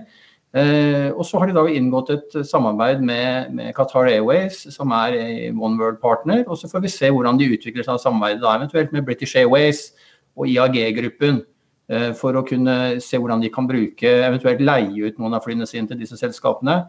Eh, 0.52 1.08
og 1.16 1.24
så 1.24 1.38
har 1.40 1.48
de 1.48 1.54
da 1.56 1.62
inngått 1.64 2.10
et 2.12 2.34
samarbeid 2.44 3.00
med, 3.00 3.54
med, 3.56 3.70
Qatar 3.76 4.10
Airways, 4.10 4.66
som 4.74 4.92
er 4.92 5.16
One 5.56 5.78
World 5.80 6.00
Partner. 6.02 6.42
Og 6.46 6.58
så 6.60 6.68
får 6.68 6.84
vi 6.84 6.92
se 6.92 7.08
hvordan 7.08 7.40
de 7.40 7.48
utvikler 7.54 7.86
seg 7.86 8.02
samarbeidet 8.02 8.42
da, 8.44 8.58
eventuelt 8.58 8.92
med 8.92 9.06
British 9.06 9.38
Airways 9.40 9.90
og 10.36 10.50
IAG-gruppen. 10.52 11.40
Eh, 11.92 12.10
for 12.16 12.36
å 12.36 12.44
kunne 12.46 12.98
se 13.02 13.18
hvordan 13.18 13.40
de 13.42 13.50
kan 13.52 13.68
bruke, 13.68 14.08
eventuelt 14.28 14.60
leie 14.62 15.08
ut 15.08 15.20
noen 15.20 15.38
av 15.38 15.44
flyene 15.44 15.66
sine 15.68 15.88
til 15.88 16.02
disse 16.04 16.18
selskapene. 16.20 16.82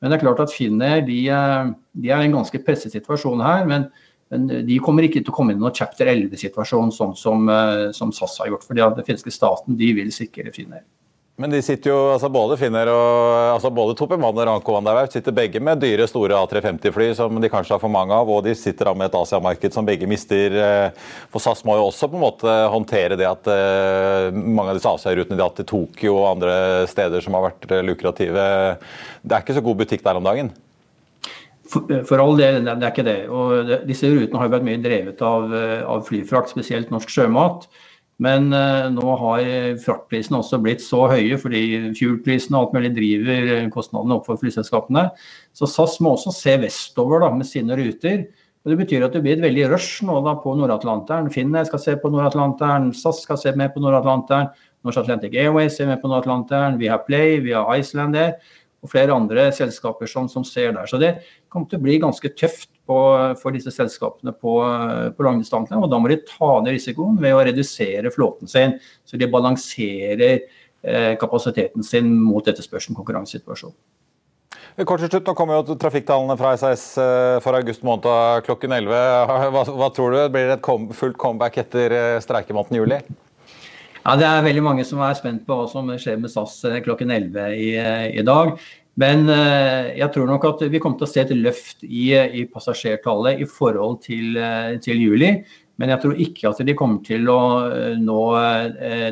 Men 0.00 0.10
det 0.10 0.16
er 0.16 0.22
klart 0.24 0.40
at 0.46 0.54
Finner 0.54 1.02
de, 1.04 1.18
eh, 1.28 1.74
de 2.00 2.10
er 2.10 2.24
i 2.24 2.30
en 2.30 2.38
ganske 2.40 2.62
presset 2.64 2.96
situasjon 2.96 3.44
her. 3.44 3.66
Men, 3.68 3.90
men, 4.32 4.48
de 4.64 4.78
kommer 4.80 5.04
ikke 5.04 5.20
til 5.20 5.32
å 5.32 5.36
komme 5.36 5.52
inn 5.52 5.60
i 5.60 5.64
noen 5.66 5.76
chapter 5.76 6.08
11-situasjon, 6.08 6.88
sånn 6.96 7.12
som, 7.20 7.52
som, 7.92 8.16
SAS 8.16 8.40
har 8.40 8.48
gjort. 8.48 8.64
For 8.64 8.80
den 8.80 9.04
finske 9.04 9.34
staten 9.34 9.76
de 9.76 9.92
vil 10.00 10.08
sikre 10.14 10.56
Finner. 10.56 10.88
Men 11.40 11.54
de 11.54 11.62
sitter 11.64 11.88
jo, 11.88 11.98
altså 12.12 12.28
både 12.28 12.56
Finner 12.60 12.90
og 12.92 13.54
altså 13.54 13.70
både 13.72 13.94
Topemann 13.96 14.36
og 14.36 14.44
Ranko 14.44 14.74
Vanderwerf 14.74 15.14
sitter 15.14 15.32
begge 15.32 15.62
med 15.64 15.80
dyre, 15.80 16.04
store 16.10 16.36
A350-fly 16.36 17.06
som 17.16 17.38
de 17.40 17.48
kanskje 17.48 17.72
har 17.72 17.80
for 17.80 17.92
mange 17.92 18.12
av, 18.12 18.28
og 18.28 18.42
de 18.44 18.52
sitter 18.58 18.90
da 18.90 18.92
med 18.92 19.08
et 19.08 19.16
Asiamarked 19.16 19.72
som 19.72 19.88
begge 19.88 20.08
mister. 20.10 20.52
Eh, 20.52 21.08
for 21.32 21.40
SAS 21.40 21.64
må 21.64 21.78
jo 21.78 21.86
også 21.88 22.10
på 22.12 22.20
en 22.20 22.26
måte 22.26 22.58
håndtere 22.74 23.16
det 23.16 23.28
at 23.30 23.48
eh, 23.48 24.28
mange 24.36 24.74
av 24.74 24.80
disse 24.82 24.92
Asia-rutene 24.92 25.38
de 25.38 25.40
har 25.40 25.48
hatt 25.48 25.62
til 25.62 25.70
Tokyo 25.72 26.18
og 26.18 26.28
andre 26.34 26.54
steder 26.92 27.24
som 27.24 27.38
har 27.38 27.48
vært 27.48 27.68
eh, 27.70 27.84
lukrative, 27.88 28.48
det 29.24 29.32
er 29.38 29.40
ikke 29.46 29.56
så 29.56 29.64
god 29.64 29.80
butikk 29.80 30.04
der 30.04 30.20
om 30.20 30.28
dagen? 30.28 30.52
For, 31.72 31.88
for 32.04 32.20
all 32.20 32.36
del, 32.36 32.66
det 32.66 32.76
er 32.76 32.90
ikke 32.90 33.08
det. 33.08 33.20
Og 33.32 33.78
disse 33.88 34.12
rutene 34.12 34.44
har 34.44 34.52
vært 34.52 34.68
mye 34.68 34.84
drevet 34.84 35.24
av, 35.24 35.54
av 35.88 36.04
flyfrakt, 36.04 36.52
spesielt 36.52 36.92
norsk 36.92 37.16
sjømat. 37.16 37.70
Men 38.20 38.50
uh, 38.52 38.90
nå 38.92 39.14
har 39.22 39.46
fraktprisene 39.80 40.42
også 40.42 40.60
blitt 40.60 40.84
så 40.84 41.06
høye 41.08 41.38
fordi 41.40 41.62
fuelprisene 41.96 42.58
og 42.58 42.68
alt 42.68 42.76
mulig 42.76 42.92
driver 42.98 43.52
eh, 43.56 43.70
kostnadene 43.72 44.18
opp 44.18 44.28
for 44.28 44.40
flyselskapene. 44.40 45.06
Så 45.56 45.68
SAS 45.70 45.96
må 46.04 46.12
også 46.14 46.34
se 46.36 46.58
vestover 46.60 47.24
da, 47.24 47.32
med 47.32 47.48
sine 47.48 47.78
ruter. 47.80 48.26
Og 48.60 48.74
det 48.74 48.76
betyr 48.82 49.06
at 49.06 49.14
det 49.16 49.22
blir 49.24 49.38
et 49.38 49.44
veldig 49.46 49.70
rush 49.72 50.04
nå 50.04 50.18
da, 50.26 50.34
på 50.42 50.52
Nord-Atlanteren. 50.58 51.30
Finnair 51.32 51.64
skal 51.70 51.80
se 51.80 51.94
på 52.00 52.10
Nord-Atlanteren, 52.12 52.90
SAS 52.92 53.22
skal 53.24 53.40
se 53.40 53.54
mer 53.56 53.72
på 53.72 53.80
Nord-Atlanteren. 53.80 54.50
North 54.84 55.00
Atlantic 55.00 55.34
Airways 55.36 55.76
ser 55.76 55.88
mer 55.88 56.00
på 56.00 56.08
Nord-Atlanteren. 56.08 56.78
Vi 56.80 56.88
har 56.88 57.04
Play, 57.06 57.38
vi 57.44 57.52
har 57.56 57.68
Iceland 57.76 58.16
der. 58.16 58.36
Og 58.80 58.92
flere 58.92 59.16
andre 59.16 59.50
selskaper 59.52 60.08
som, 60.08 60.28
som 60.28 60.44
ser 60.44 60.72
der. 60.76 60.88
Så 60.88 61.00
det 61.00 61.18
kommer 61.52 61.68
til 61.68 61.80
å 61.80 61.84
bli 61.84 61.98
ganske 62.00 62.32
tøft 62.36 62.70
på, 62.90 62.98
for 63.38 63.54
disse 63.54 63.72
selskapene 63.74 64.34
på, 64.34 64.56
på 65.16 65.26
langdistanse. 65.26 65.78
Og 65.78 65.90
da 65.92 66.00
må 66.00 66.10
de 66.10 66.18
ta 66.26 66.56
ned 66.64 66.74
risikoen 66.74 67.20
ved 67.22 67.36
å 67.36 67.44
redusere 67.46 68.10
flåten 68.14 68.50
sin, 68.50 68.76
så 69.06 69.20
de 69.20 69.30
balanserer 69.30 70.40
eh, 70.40 71.14
kapasiteten 71.20 71.86
sin 71.86 72.10
mot 72.24 72.46
etterspørselen 72.50 72.98
konkurransesituasjonen. 72.98 73.78
Kort 74.86 75.02
til 75.02 75.10
slutt, 75.10 75.26
Nå 75.26 75.34
kommer 75.36 75.58
jo 75.58 75.74
trafikktallene 75.76 76.36
fra 76.40 76.54
SAS 76.58 76.84
eh, 77.00 77.38
for 77.44 77.58
august 77.58 77.82
måned 77.86 78.46
klokken 78.46 78.72
11. 78.72 79.00
Hva, 79.54 79.64
hva 79.66 79.90
tror 79.94 80.14
du? 80.14 80.20
Blir 80.32 80.48
det 80.48 80.60
et 80.60 80.64
kom, 80.64 80.88
fullt 80.96 81.18
comeback 81.20 81.58
etter 81.60 81.94
eh, 81.96 82.20
streikemåneden 82.24 82.80
juli? 82.80 83.00
Ja, 84.00 84.14
Det 84.16 84.24
er 84.24 84.46
veldig 84.46 84.62
mange 84.64 84.84
som 84.88 85.02
er 85.04 85.18
spent 85.18 85.42
på 85.44 85.58
hva 85.58 85.66
som 85.68 85.90
skjer 86.00 86.16
med 86.22 86.32
SAS 86.32 86.62
klokken 86.86 87.12
11 87.12 87.50
i, 87.52 87.66
i 88.16 88.24
dag. 88.24 88.54
Men 88.98 89.28
eh, 89.30 89.96
jeg 90.00 90.10
tror 90.14 90.28
nok 90.28 90.46
at 90.48 90.64
vi 90.72 90.80
kommer 90.82 90.98
til 90.98 91.06
å 91.06 91.10
se 91.10 91.22
et 91.22 91.34
løft 91.36 91.84
i, 91.86 92.10
i 92.14 92.46
passasjertallet 92.50 93.42
i 93.42 93.46
forhold 93.48 94.00
til, 94.06 94.34
eh, 94.40 94.74
til, 94.82 94.98
juli. 95.00 95.34
Men 95.80 95.94
jeg 95.94 96.02
tror 96.02 96.18
ikke 96.20 96.50
at 96.50 96.64
de 96.66 96.76
kommer 96.76 97.04
til 97.06 97.30
å 97.30 97.40
eh, 97.70 97.94
nå 98.00 98.18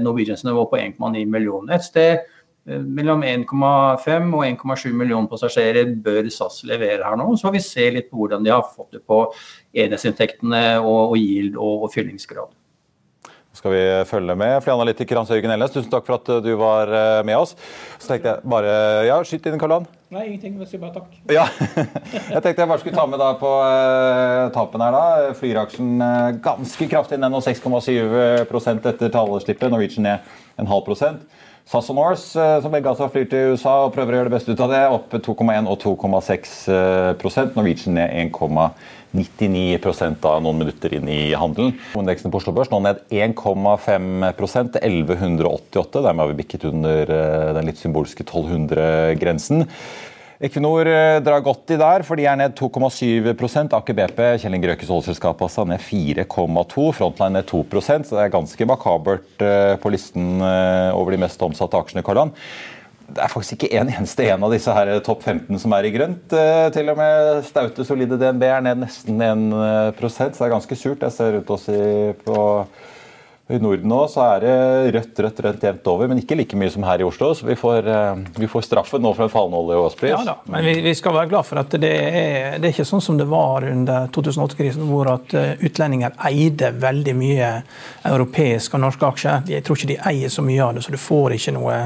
Norwegians 0.04 0.44
nivå 0.44 0.66
på 0.68 0.80
1,9 0.80 1.24
millioner. 1.30 1.78
Et 1.78 1.86
sted 1.86 2.26
mellom 2.68 3.22
1,5 3.24 3.46
og 4.36 4.42
1,7 4.44 4.90
millioner 4.92 5.30
passasjerer 5.30 5.94
bør 6.04 6.26
SAS 6.28 6.60
levere 6.68 7.06
her 7.06 7.16
nå. 7.16 7.30
Så 7.32 7.48
får 7.48 7.54
vi 7.54 7.64
se 7.64 7.88
litt 7.94 8.10
på 8.10 8.20
hvordan 8.20 8.44
de 8.44 8.52
har 8.52 8.66
fått 8.74 8.98
det 8.98 9.04
på 9.08 9.22
enhetsinntektene 9.72 10.64
og, 10.82 11.14
og 11.14 11.16
yield 11.16 11.56
og, 11.56 11.86
og 11.86 11.94
fyllingsgrad 11.94 12.57
skal 13.56 13.72
vi 13.72 13.82
følge 14.06 14.34
med. 14.38 14.58
Flyanalytiker 14.62 15.18
Hans 15.18 15.30
Jørgen 15.32 15.52
Elnes, 15.54 15.72
tusen 15.74 15.90
takk 15.90 16.06
for 16.06 16.18
at 16.18 16.28
du 16.44 16.50
var 16.61 16.90
eh, 16.94 17.22
med 17.26 17.38
oss. 17.40 17.54
Så 17.98 18.12
tenkte 18.12 18.34
jeg 18.34 18.50
bare 18.54 18.74
Ja, 19.08 19.16
skyt 19.26 19.48
inn, 19.50 19.58
Karl 19.61 19.80
Nei, 20.08 20.22
ingenting. 20.24 20.54
Jeg 20.62 20.70
sier 20.70 20.80
bare 20.80 20.94
takk. 20.94 21.16
Ja, 21.38 21.44
jeg 22.32 22.40
tenkte 22.44 22.62
jeg 22.62 22.70
bare 22.70 22.80
skulle 22.80 22.96
ta 22.96 23.04
med 23.11 23.20
da 23.20 23.32
på 23.40 23.50
uh, 23.61 24.46
tapen 24.54 24.80
her, 24.80 24.94
da. 24.94 25.34
Flyraksjen 25.37 25.90
uh, 26.00 26.30
ganske 26.44 26.88
kraftig 26.88 27.18
ned 27.20 27.34
nå, 27.34 27.42
6,7 27.44 27.98
etter 28.46 29.12
tallslippet. 29.12 29.68
Norwegian 29.68 30.08
ned 30.08 30.32
en 30.58 30.70
halv 30.70 30.87
prosent. 30.87 31.26
SAS 31.68 31.90
og 31.92 31.98
Norse, 31.98 32.33
uh, 32.40 32.59
som 32.64 32.72
begge 32.72 32.88
altså 32.88 33.11
flyr 33.12 33.26
til 33.28 33.54
USA 33.54 33.74
og 33.85 33.92
prøver 33.96 34.14
å 34.14 34.20
gjøre 34.22 34.31
det 34.31 34.37
beste 34.38 34.54
ut 34.54 34.62
av 34.64 34.72
det, 34.72 34.85
opp 34.88 35.18
2,1 35.18 35.68
og 35.68 35.83
2,6 35.83 36.54
Norwegian 37.59 37.98
ned 37.98 38.14
1,9 38.33 38.70
99 39.16 39.78
av 40.28 40.42
noen 40.44 40.59
minutter 40.61 40.92
inn 40.98 41.09
i 41.09 41.33
handelen. 41.38 41.72
Indeksen 41.96 42.33
på 42.33 42.40
Oslo 42.42 42.52
Børs 42.57 42.68
nå 42.72 42.81
ned 42.85 43.00
1,5 43.09 44.74
til 44.74 44.85
1188. 44.85 46.02
Dermed 46.04 46.24
har 46.24 46.33
vi 46.33 46.38
bikket 46.42 46.68
under 46.68 47.14
eh, 47.14 47.54
den 47.57 47.70
litt 47.70 47.81
symbolske 47.81 48.26
1200-grensen. 48.26 49.64
Equinor 50.38 50.87
eh, 50.87 51.18
drar 51.27 51.42
godt 51.42 51.72
i 51.74 51.77
der, 51.81 52.05
for 52.07 52.18
de 52.18 52.27
er 52.31 52.37
ned 52.38 52.55
2,7 52.59 53.74
Aker 53.74 53.96
BP, 53.98 54.20
Kjell 54.38 54.55
Inge 54.55 54.70
Røkes 54.70 54.92
oljeselskap, 54.94 55.40
altså 55.42 55.64
ned 55.66 55.83
4,2 55.83 56.88
Frontline 56.94 57.40
ned 57.40 57.48
2% 57.51 58.07
så 58.07 58.14
det 58.14 58.24
er 58.24 58.35
ganske 58.37 58.68
makabert 58.70 59.42
eh, 59.42 59.74
på 59.83 59.90
listen 59.90 60.38
over 60.38 61.14
de 61.14 61.22
mest 61.24 61.42
omsatte 61.42 61.81
aksjene. 61.81 62.07
Karlan 62.07 62.35
det 63.09 63.22
er 63.24 63.31
faktisk 63.33 63.57
ikke 63.57 63.70
en 63.81 63.88
eneste 63.88 64.27
en 64.29 64.42
av 64.44 64.53
disse 64.53 64.72
her 64.77 64.90
topp 65.05 65.22
15 65.24 65.62
som 65.62 65.72
er 65.72 65.87
i 65.88 65.92
grønt. 65.94 66.35
Eh, 66.37 66.66
til 66.74 66.92
og 66.92 66.98
med 67.01 67.40
staute, 67.48 67.87
solide 67.88 68.18
DNB 68.20 68.44
er 68.44 68.64
ned 68.66 68.83
nesten 68.85 69.22
1% 69.24 69.96
så 69.96 70.29
det 70.29 70.46
er 70.46 70.55
ganske 70.55 70.79
surt. 70.79 71.03
Jeg 71.07 71.16
ser 71.16 71.35
rundt 71.38 71.53
oss 71.57 71.66
på 72.27 72.38
i 73.48 73.58
Norden 73.62 73.88
nå 73.88 74.02
er 74.20 74.42
det 74.44 74.56
rødt, 74.92 75.20
rødt, 75.24 75.38
rødt 75.46 75.62
jevnt 75.64 75.87
over, 75.88 76.08
men 76.11 76.18
ikke 76.20 76.37
like 76.37 76.56
mye 76.58 76.68
som 76.72 76.84
her 76.84 77.00
i 77.00 77.06
Oslo. 77.06 77.30
Så 77.34 77.46
vi 77.48 77.56
får, 77.56 77.88
eh, 77.88 78.20
vi 78.37 78.48
får 78.50 78.66
straffen 78.66 79.00
nå 79.00 79.14
for 79.16 79.24
en 79.24 79.32
fallende 79.32 79.56
olje- 79.56 79.78
og 79.78 79.87
gasspris. 79.87 80.12
Ja 80.12 80.20
da, 80.26 80.34
men 80.52 80.66
vi, 80.68 80.74
vi, 80.84 80.94
skal 80.94 81.16
være 81.16 81.30
glad 81.32 81.48
for 81.48 81.62
at 81.62 81.72
det 81.80 81.92
er, 81.94 82.58
det 82.58 82.68
er 82.68 82.74
ikke 82.74 82.88
sånn 82.88 83.04
som 83.04 83.16
det 83.16 83.24
var 83.30 83.64
under 83.64 84.11
2008-krisen, 84.12 84.84
hvor 84.90 85.08
at 85.14 85.32
eh, 85.32 85.64
utlendinger 85.64 86.12
eide 86.28 86.74
veldig 86.76 87.16
mye 87.16 87.50
europeiske 88.04 88.76
og 88.76 88.84
norske 88.84 89.08
aksjer. 89.08 89.48
Jeg 89.48 89.64
tror 89.64 89.80
ikke 89.80 89.92
de 89.94 90.00
eier 90.12 90.32
så 90.32 90.44
mye 90.44 90.64
av 90.66 90.76
det, 90.76 90.84
så 90.84 90.92
du 90.92 91.00
får 91.00 91.38
ikke 91.38 91.56
noe 91.56 91.80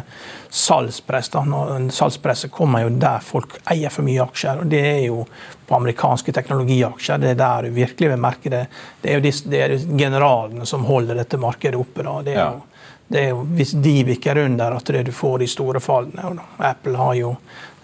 salgspress. 0.52 1.28
da. 1.28 1.44
Salgspresset 1.90 2.52
kommer 2.52 2.82
jo 2.84 2.88
der 3.00 3.24
folk 3.24 3.54
eier 3.72 3.92
for 3.92 4.04
mye 4.04 4.20
aksjer. 4.20 4.58
og 4.60 4.66
det 4.68 4.82
er 4.84 5.04
jo 5.06 5.22
på 5.66 5.78
amerikanske 5.78 6.32
teknologiaksjer. 6.32 7.22
Det 7.22 7.30
er 7.30 7.38
der 7.40 7.62
du 7.62 7.70
virkelig 7.78 8.10
vil 8.10 8.20
merke 8.20 8.52
det. 8.52 8.66
Det 9.00 9.10
er 9.10 9.16
jo, 9.16 9.22
de, 9.24 9.32
det 9.48 9.62
er 9.62 9.76
generalene 9.96 10.66
som 10.68 10.84
holder 10.84 11.22
dette 11.22 11.40
markedet 11.40 11.80
oppe. 11.80 12.04
Da. 12.04 12.18
Det 12.26 12.34
er 12.36 12.44
jo, 12.44 12.60
det 13.08 13.22
er 13.22 13.32
jo 13.32 13.40
hvis 13.56 13.72
de 13.86 13.94
viker 14.10 14.42
under, 14.44 14.76
at 14.76 14.92
du 15.06 15.12
får 15.12 15.38
de 15.38 15.48
store 15.48 15.80
fallene. 15.80 16.44
Apple 16.58 17.00
har 17.00 17.14
jo 17.16 17.32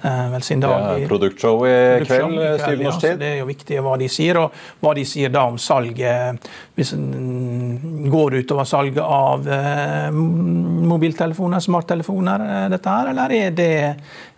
Eh, 0.03 0.31
dag. 0.31 0.41
Det 0.41 1.05
er 1.05 1.09
produktshow 1.11 1.65
i 1.67 2.05
kveld, 2.07 2.37
syv 2.63 2.83
norsk 2.85 3.01
tid. 3.03 3.17
Det 3.19 3.31
er 3.33 3.41
jo 3.41 3.47
viktig 3.49 3.81
hva 3.83 3.97
de 3.99 4.07
sier, 4.13 4.39
og 4.39 4.55
hva 4.79 4.93
de 4.95 5.03
sier 5.09 5.33
da 5.35 5.43
om 5.51 5.57
salget. 5.59 6.47
Hvis 6.79 6.93
en 6.95 8.07
går 8.07 8.37
utover 8.39 8.69
salget 8.69 9.03
av 9.03 9.49
eh, 9.51 10.13
mobiltelefoner, 10.15 11.65
smarttelefoner, 11.65 12.45
eh, 12.47 12.69
dette 12.77 12.95
her, 12.95 13.11
eller 13.11 13.35
er 13.35 13.57
det 13.59 13.73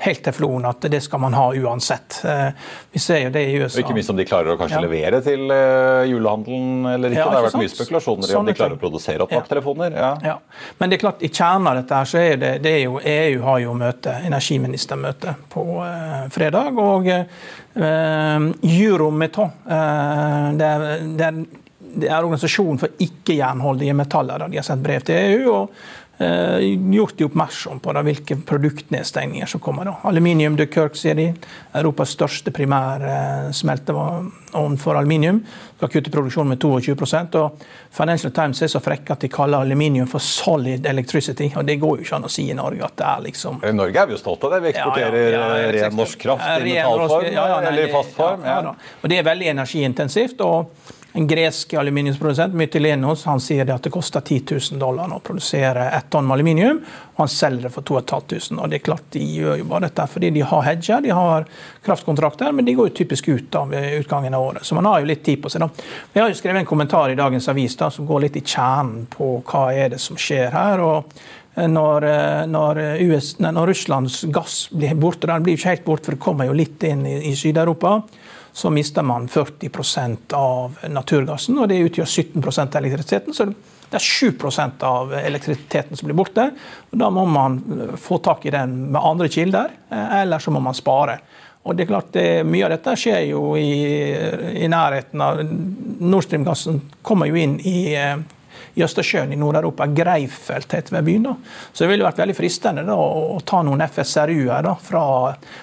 helt 0.00 0.22
teflon 0.24 0.64
at 0.64 0.88
det 0.88 1.02
skal 1.04 1.20
man 1.26 1.36
ha 1.36 1.50
uansett? 1.52 2.22
Vi 2.90 3.02
ser 3.02 3.26
jo 3.26 3.34
det 3.34 3.44
i 3.50 3.60
USA. 3.60 3.76
Og 3.76 3.84
ikke 3.84 3.98
minst 3.98 4.14
om 4.14 4.16
de 4.16 4.24
klarer 4.24 4.54
å 4.54 4.56
kanskje 4.60 4.80
ja. 4.80 4.84
levere 4.86 5.20
til 5.26 5.44
julehandelen 6.08 6.88
eller 6.94 7.12
ikke. 7.12 7.20
Ja, 7.20 7.26
ikke 7.26 7.36
det 7.36 7.42
har 7.42 7.48
vært 7.50 7.60
mye 7.60 7.74
spekulasjoner 7.74 8.32
i 8.32 8.38
om 8.40 8.48
de 8.48 8.56
klarer 8.56 8.78
å 8.78 8.80
produsere 8.80 9.26
opp 9.26 9.36
nok 9.36 9.52
telefoner. 9.52 9.92
Ja. 9.92 10.10
ja. 10.24 10.38
Men 10.80 10.88
det 10.88 10.96
er 10.96 11.04
klart, 11.04 11.20
i 11.20 11.28
kjernen 11.28 11.68
av 11.68 11.82
dette 11.82 12.00
her 12.00 12.08
så 12.08 12.24
er 12.24 12.40
det, 12.40 12.56
det 12.64 12.74
er 12.78 12.82
jo 12.86 12.96
EU 13.04 13.44
har 13.44 13.62
jo 13.66 13.76
møte, 13.76 14.16
energiministermøte 14.24 15.36
på 15.50 15.64
eh, 15.84 16.26
fredag. 16.32 16.78
Og 16.78 17.08
eh, 17.10 18.44
Eurometon, 18.70 19.56
eh, 19.66 20.50
det, 20.58 20.68
er, 20.68 21.06
det, 21.18 21.30
er, 21.30 21.40
det 21.78 22.10
er 22.10 22.20
organisasjonen 22.20 22.80
for 22.82 23.02
ikke-jernholdige 23.06 23.96
metaller. 23.98 24.46
De 24.48 24.60
har 24.60 24.66
sendt 24.66 24.86
brev 24.86 25.04
til 25.06 25.18
EU. 25.34 25.56
og 25.56 25.74
gjort 26.20 27.16
de 27.16 27.24
oppmerksom 27.24 27.78
på 27.80 27.92
da, 27.96 28.02
hvilke 28.04 28.36
produktnedstengninger 28.46 29.46
som 29.46 29.60
kommer. 29.60 29.84
Da. 29.88 29.94
Aluminium 30.10 30.56
de 30.56 30.66
Kirk, 30.68 30.96
sier 30.96 31.14
de. 31.16 31.34
Europas 31.80 32.08
største 32.12 32.50
primærsmelteovn 32.52 34.76
for 34.78 34.94
aluminium. 35.00 35.40
Skal 35.78 35.88
kutte 35.94 36.10
produksjonen 36.12 36.48
med 36.52 36.60
22 36.60 36.94
og 37.40 37.50
Financial 37.90 38.32
Times 38.32 38.62
er 38.62 38.66
så 38.68 38.80
frekke 38.84 39.12
at 39.16 39.20
de 39.24 39.28
kaller 39.32 39.58
aluminium 39.64 40.06
for 40.10 40.18
solid 40.20 40.86
electricity. 40.86 41.52
og 41.56 41.64
Det 41.64 41.76
går 41.80 41.96
jo 41.96 42.02
ikke 42.04 42.16
an 42.16 42.24
å 42.28 42.32
si 42.32 42.50
i 42.50 42.54
Norge 42.54 42.84
at 42.84 42.96
det 43.00 43.06
er 43.06 43.20
liksom 43.30 43.64
I 43.64 43.72
Norge 43.72 44.00
er 44.02 44.06
vi 44.06 44.12
jo 44.12 44.18
stolte 44.20 44.46
av 44.46 44.52
det. 44.52 44.60
Vi 44.66 44.70
eksporterer 44.74 45.32
ja, 45.32 45.40
ja, 45.40 45.56
ja, 45.56 45.72
ren 45.78 45.96
norsk 45.96 46.18
kraft 46.20 46.60
i 46.60 46.64
metallform 46.68 47.24
eller 47.64 47.88
i 47.88 47.92
fast 47.92 48.12
form. 48.16 48.40
Og 49.00 49.08
Det 49.08 49.18
er 49.18 49.22
veldig 49.24 49.48
energiintensivt. 49.56 50.40
og 50.40 50.66
en 51.12 51.26
gresk 51.26 51.74
aluminiumsprodusent, 51.74 52.54
Mytilenos, 52.54 53.24
han 53.24 53.40
sier 53.42 53.66
det 53.66 53.74
at 53.74 53.86
det 53.86 53.90
koster 53.90 54.22
10 54.22 54.44
000 54.72 54.78
dollar 54.78 55.10
å 55.10 55.18
produsere 55.24 55.88
ett 55.96 56.06
tonn 56.12 56.26
med 56.28 56.36
aluminium. 56.36 56.78
og 57.14 57.24
Han 57.24 57.32
selger 57.32 57.66
det 57.66 57.72
for 57.74 57.82
2500. 57.82 58.62
og 58.62 58.70
det 58.70 58.78
er 58.78 58.84
klart 58.84 59.10
De 59.10 59.22
gjør 59.24 59.58
jo 59.58 59.64
bare 59.72 59.88
dette 59.88 60.06
fordi 60.06 60.30
de 60.30 60.44
har 60.46 60.62
hedger, 60.62 61.02
de 61.02 61.10
har 61.10 61.48
kraftkontrakter, 61.84 62.52
men 62.52 62.64
de 62.64 62.76
går 62.78 62.90
jo 62.90 62.94
typisk 63.02 63.28
ut 63.28 63.58
ved 63.72 63.98
utgangen 63.98 64.34
av 64.34 64.46
året. 64.52 64.64
Så 64.64 64.74
man 64.74 64.86
har 64.86 65.00
jo 65.00 65.10
litt 65.10 65.24
tid 65.24 65.42
på 65.42 65.50
seg. 65.50 65.60
da. 65.60 65.68
Vi 66.12 66.20
har 66.20 66.30
jo 66.30 66.38
skrevet 66.38 66.60
en 66.60 66.70
kommentar 66.70 67.10
i 67.10 67.18
dagens 67.18 67.48
avis 67.48 67.76
da, 67.76 67.90
som 67.90 68.06
går 68.06 68.26
litt 68.28 68.36
i 68.36 68.46
kjernen 68.46 69.06
på 69.10 69.42
hva 69.42 69.66
er 69.74 69.90
det 69.90 70.00
som 70.00 70.16
skjer 70.16 70.54
her. 70.54 70.80
og 70.80 71.12
når, 71.56 72.06
når, 72.46 72.78
US, 73.10 73.34
når 73.42 73.66
Russlands 73.66 74.22
gass 74.30 74.68
blir 74.70 74.94
borte, 74.94 75.26
den 75.26 75.42
blir 75.42 75.58
ikke 75.58 75.74
helt 75.74 75.84
borte, 75.84 76.06
for 76.06 76.14
det 76.14 76.22
kommer 76.22 76.46
jo 76.46 76.54
litt 76.54 76.82
inn 76.86 77.02
i, 77.04 77.16
i 77.32 77.34
Syd-Europa 77.36 77.98
så 78.52 78.70
mister 78.70 79.02
man 79.06 79.28
40% 79.28 80.34
av 80.36 80.78
naturgassen, 80.88 81.58
og 81.58 81.68
det 81.70 81.80
utgjør 81.86 82.08
17% 82.08 82.76
av 82.76 82.80
elektrisiteten. 82.82 83.36
Så 83.36 83.46
det 83.90 83.98
er 83.98 84.06
7% 84.06 84.86
av 84.86 85.14
elektrisiteten 85.18 85.98
som 85.98 86.08
blir 86.08 86.18
borte. 86.18 86.50
og 86.90 86.98
Da 86.98 87.10
må 87.10 87.24
man 87.26 87.60
få 87.98 88.18
tak 88.22 88.46
i 88.46 88.54
den 88.54 88.92
med 88.92 89.02
andre 89.02 89.28
kilder, 89.28 89.70
eh, 89.90 90.20
eller 90.22 90.38
så 90.38 90.50
må 90.50 90.60
man 90.60 90.74
spare. 90.74 91.18
Og 91.62 91.76
det 91.76 91.84
er 91.84 91.90
klart, 91.90 92.12
det, 92.12 92.46
Mye 92.46 92.64
av 92.64 92.72
dette 92.72 92.96
skjer 92.96 93.26
jo 93.30 93.54
i, 93.58 94.12
i 94.64 94.68
nærheten 94.70 95.20
av 95.20 95.42
Nord 95.44 96.24
Stream-gassen 96.24 96.80
kommer 97.02 97.28
jo 97.28 97.36
inn 97.36 97.58
i 97.60 97.92
eh, 97.94 98.16
i 98.74 98.84
Østersjøen 98.86 99.32
i 99.34 99.38
Nord-Europa. 99.40 99.86
Greifelt 99.94 100.74
heter 100.76 100.96
ved 100.96 101.06
byen. 101.08 101.28
da. 101.28 101.34
Så 101.72 101.84
det 101.84 101.90
ville 101.92 102.06
vært 102.06 102.20
veldig 102.22 102.36
fristende 102.38 102.84
da, 102.86 102.96
å 102.96 103.38
ta 103.46 103.62
noen 103.66 103.82
FSRU-er. 103.86 104.66
da, 104.66 104.74
fra, 104.80 105.04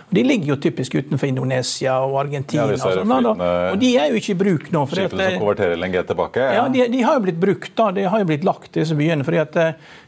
De 0.10 0.24
ligger 0.24 0.54
jo 0.54 0.60
typisk 0.68 0.98
utenfor 1.00 1.30
Indonesia 1.30 2.00
og 2.06 2.20
Argentina. 2.26 2.66
Ja, 2.68 2.80
og, 2.80 3.02
sånn, 3.02 3.16
da, 3.30 3.52
og 3.74 3.80
de 3.84 3.94
er 3.98 4.12
jo 4.12 4.22
ikke 4.22 4.36
i 4.36 4.42
bruk 4.42 4.72
nå. 4.74 4.86
Skipene 4.92 5.32
som 5.32 5.46
konverterer 5.46 5.80
LNG 5.80 6.02
tilbake? 6.12 6.44
Ja, 6.44 6.58
ja 6.62 6.66
de, 6.74 6.88
de, 6.94 7.06
har 7.06 7.20
jo 7.20 7.28
blitt 7.28 7.40
brukt. 7.42 7.72
da, 7.78 7.92
De 7.96 8.08
har 8.08 8.24
jo 8.24 8.30
blitt 8.30 8.48
lagt, 8.48 8.74
disse 8.78 8.98
byene. 8.98 9.28
fordi 9.28 9.44
at 9.44 9.62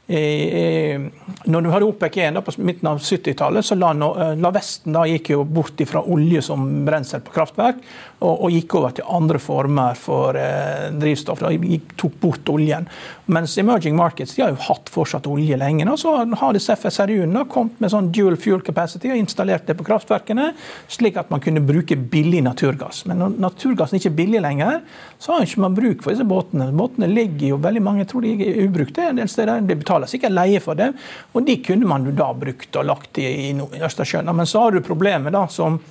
når 0.10 1.62
du 1.62 1.70
hadde 1.70 1.86
OPEC 1.86 2.16
1 2.18 2.40
på 2.42 2.54
midten 2.66 2.88
av 2.90 2.98
70-tallet, 2.98 3.66
så 3.66 3.76
la, 3.78 3.92
la, 3.94 4.52
Vesten 4.56 4.96
da 4.96 5.04
gikk 5.06 5.30
jo 5.36 5.44
bort 5.46 5.78
fra 5.86 6.02
olje 6.02 6.42
som 6.42 6.64
brensel 6.86 7.22
på 7.22 7.36
kraftverk, 7.36 7.84
og, 8.20 8.34
og, 8.34 8.50
gikk 8.52 8.76
over 8.76 8.96
til 8.98 9.08
andre 9.16 9.40
former 9.40 9.96
for 10.00 10.36
eh, 10.36 10.90
drivstoff. 11.00 11.40
Da 11.46 11.52
gikk, 11.54 11.94
tok 12.00 12.18
bort 12.20 12.50
oljen. 12.52 12.88
Mens 13.32 13.54
emerging 13.62 13.96
markets 13.96 14.34
de 14.36 14.44
har 14.44 14.52
jo 14.52 14.60
hatt 14.66 14.90
fortsatt 14.92 15.30
olje 15.30 15.56
lenge. 15.60 15.86
Nå, 15.88 15.96
så 16.00 16.16
har 16.26 16.56
disse 16.56 16.76
FSRU-ene 16.76 17.46
kommet 17.52 17.80
med 17.80 17.94
sånn 17.94 18.10
dual 18.16 18.36
fuel 18.42 18.64
capacity 18.66 19.14
og 19.14 19.22
installert 19.22 19.70
det 19.70 19.78
på 19.80 19.86
kraftverkene, 19.88 20.50
slik 20.92 21.20
at 21.22 21.32
man 21.32 21.44
kunne 21.44 21.64
bruke 21.64 21.96
billig 21.96 22.42
naturgass. 22.44 23.06
Men 23.08 23.22
når 23.24 23.38
naturgassen 23.46 24.00
ikke 24.00 24.12
er 24.12 24.20
billig 24.20 24.44
lenger, 24.44 24.82
så 25.20 25.34
har 25.36 25.46
man 25.46 25.48
ikke 25.48 25.82
bruk 25.82 26.04
for 26.04 26.16
disse 26.16 26.28
båtene. 26.28 26.72
Båtene 26.76 27.08
ligger 27.12 27.54
jo 27.54 27.62
veldig 27.64 27.86
mange, 27.86 28.04
jeg 28.04 28.12
tror 28.12 28.26
de 28.26 28.36
er 28.50 28.62
ubrukte 28.66 29.08
en 29.08 29.20
del 29.22 29.32
steder. 29.32 29.64
De 29.70 29.80
betaler 29.80 29.99
sikkert 30.08 30.32
leie 30.32 30.62
for 30.64 30.80
det, 30.80 30.94
og 31.34 31.44
de 31.44 31.58
kunne 31.66 31.90
man 31.90 32.06
jo 32.08 32.16
da 32.16 32.32
brukt 32.34 32.80
og 32.80 32.86
lagt 32.88 33.20
i, 33.20 33.28
i 33.50 33.84
Østersjøen. 33.84 34.32
Men 34.32 34.48
så 34.48 34.64
har 34.64 34.72
du 34.72 34.86
problemet 34.86 35.36
da, 35.36 35.48
som 35.52 35.82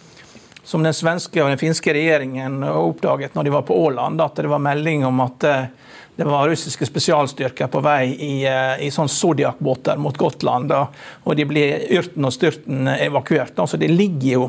som 0.68 0.83
den 0.85 0.92
svenske 0.92 1.40
og 1.40 1.49
den 1.49 1.61
finske 1.61 1.92
regjeringen 1.97 2.61
oppdaget 2.61 3.33
når 3.33 3.47
de 3.47 3.53
var 3.55 3.62
på 3.64 3.77
Åland, 3.87 4.21
at 4.21 4.37
det 4.37 4.51
var 4.53 4.61
melding 4.61 5.07
om 5.09 5.23
at 5.25 5.44
eh, 5.49 5.71
det 6.18 6.27
var 6.27 6.49
russiske 6.51 6.87
spesialstyrker 6.87 7.71
på 7.73 7.81
vei 7.81 8.11
i, 8.11 8.33
eh, 8.44 8.83
i 8.85 8.90
sånn 8.90 9.09
Zodiac-båter 9.09 9.97
mot 10.03 10.16
Gotland. 10.18 10.73
Og 10.75 11.37
de 11.38 11.47
ble 11.47 11.62
yrten 11.94 12.27
og 12.27 12.35
styrten 12.35 12.90
evakuert. 12.90 13.55
Så 13.71 13.79
det 13.79 13.88
ligger 13.92 14.33
jo 14.33 14.49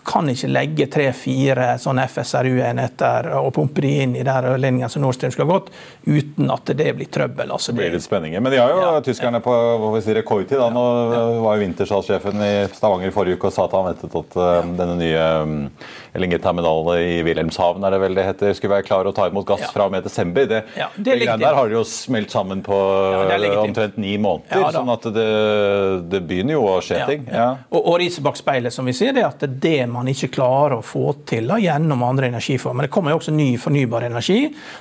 Du 0.00 0.06
kan 0.08 0.28
ikke 0.32 0.48
legge 0.48 0.86
tre-fire 0.88 1.74
sånne 1.78 2.06
FSRU-enheter 2.08 3.26
og 3.36 3.50
pumpe 3.52 3.82
de 3.84 3.90
inn 4.00 4.14
i 4.16 4.22
der 4.24 4.46
ledningen 4.56 4.88
som 4.88 5.02
Nord 5.04 5.18
Stream 5.18 5.32
skulle 5.34 5.44
ha 5.50 5.58
gått, 5.58 5.68
uten 6.06 6.48
at 6.48 6.72
det 6.78 6.94
blir 6.96 7.10
trøbbel. 7.12 7.52
Altså, 7.52 7.74
det 7.74 7.82
blir 7.82 7.92
litt 7.92 8.06
spenninger. 8.06 8.40
Men 8.40 8.54
de 8.54 8.62
har 8.62 8.72
jo 8.72 8.78
ja, 8.80 8.94
tyskerne 9.04 9.42
på 9.44 9.52
hva 9.52 10.00
si, 10.00 10.14
rekordtid. 10.16 10.56
Da. 10.56 10.70
Nå 10.72 10.84
ja, 10.86 11.18
ja. 11.18 11.42
var 11.44 11.58
jo 11.58 11.64
vintersalssjefen 11.66 12.44
i 12.46 12.52
Stavanger 12.72 13.12
i 13.12 13.14
forrige 13.14 13.36
uke 13.36 13.50
og 13.50 13.54
sa 13.54 13.66
at 13.68 13.76
han 13.76 13.90
ventet 13.90 14.16
at 14.22 14.38
uh, 14.40 14.70
denne 14.80 14.96
nye 15.02 15.26
um, 15.44 15.54
LNG-terminalen 16.16 17.04
i 17.04 17.20
Wilhelmshaven 17.28 17.84
er 17.84 17.94
det 17.94 18.00
vel 18.06 18.16
det 18.16 18.26
heter, 18.30 18.56
skulle 18.56 18.78
være 18.78 18.88
klar 18.88 19.10
å 19.10 19.14
ta 19.16 19.28
imot 19.28 19.46
gass 19.52 19.66
fra 19.68 19.90
og 19.90 19.94
med 19.94 20.08
desember. 20.08 20.48
Det, 20.48 20.62
ja, 20.80 20.88
det 20.96 21.18
der 21.28 21.60
har 21.60 21.68
de 21.68 21.76
jo 21.76 21.84
smelt 21.84 22.32
sammen 22.32 22.64
på 22.64 22.80
ja, 23.28 23.36
omtrent 23.60 24.00
ni 24.00 24.16
måneder. 24.16 24.72
Sånn 24.80 24.96
at 24.96 25.10
det, 25.12 25.28
det, 26.08 26.24
begynner 26.24 26.56
jo 26.56 26.64
å 26.72 26.80
skje 26.84 27.04
ting. 27.04 27.28
Og, 27.68 27.80
og 27.84 28.00
riset 28.00 28.24
bak 28.24 28.40
speilet 28.40 28.72
som 28.72 28.88
vi 28.88 28.96
sier, 28.96 29.12
det 29.12 29.26
er 29.26 29.28
at 29.28 29.44
det 29.44 29.60
det 29.60 29.86
man 29.92 30.08
ikke 30.10 30.30
klarer 30.34 30.78
å 30.78 30.84
få 30.84 31.12
til 31.28 31.50
da, 31.50 31.58
gjennom 31.60 32.02
andre 32.06 32.30
energiformer. 32.30 32.86
Det 32.86 32.92
kommer 32.94 33.14
jo 33.14 33.20
også 33.20 33.34
ny 33.34 33.48
fornybar 33.60 34.06
energi. 34.08 34.38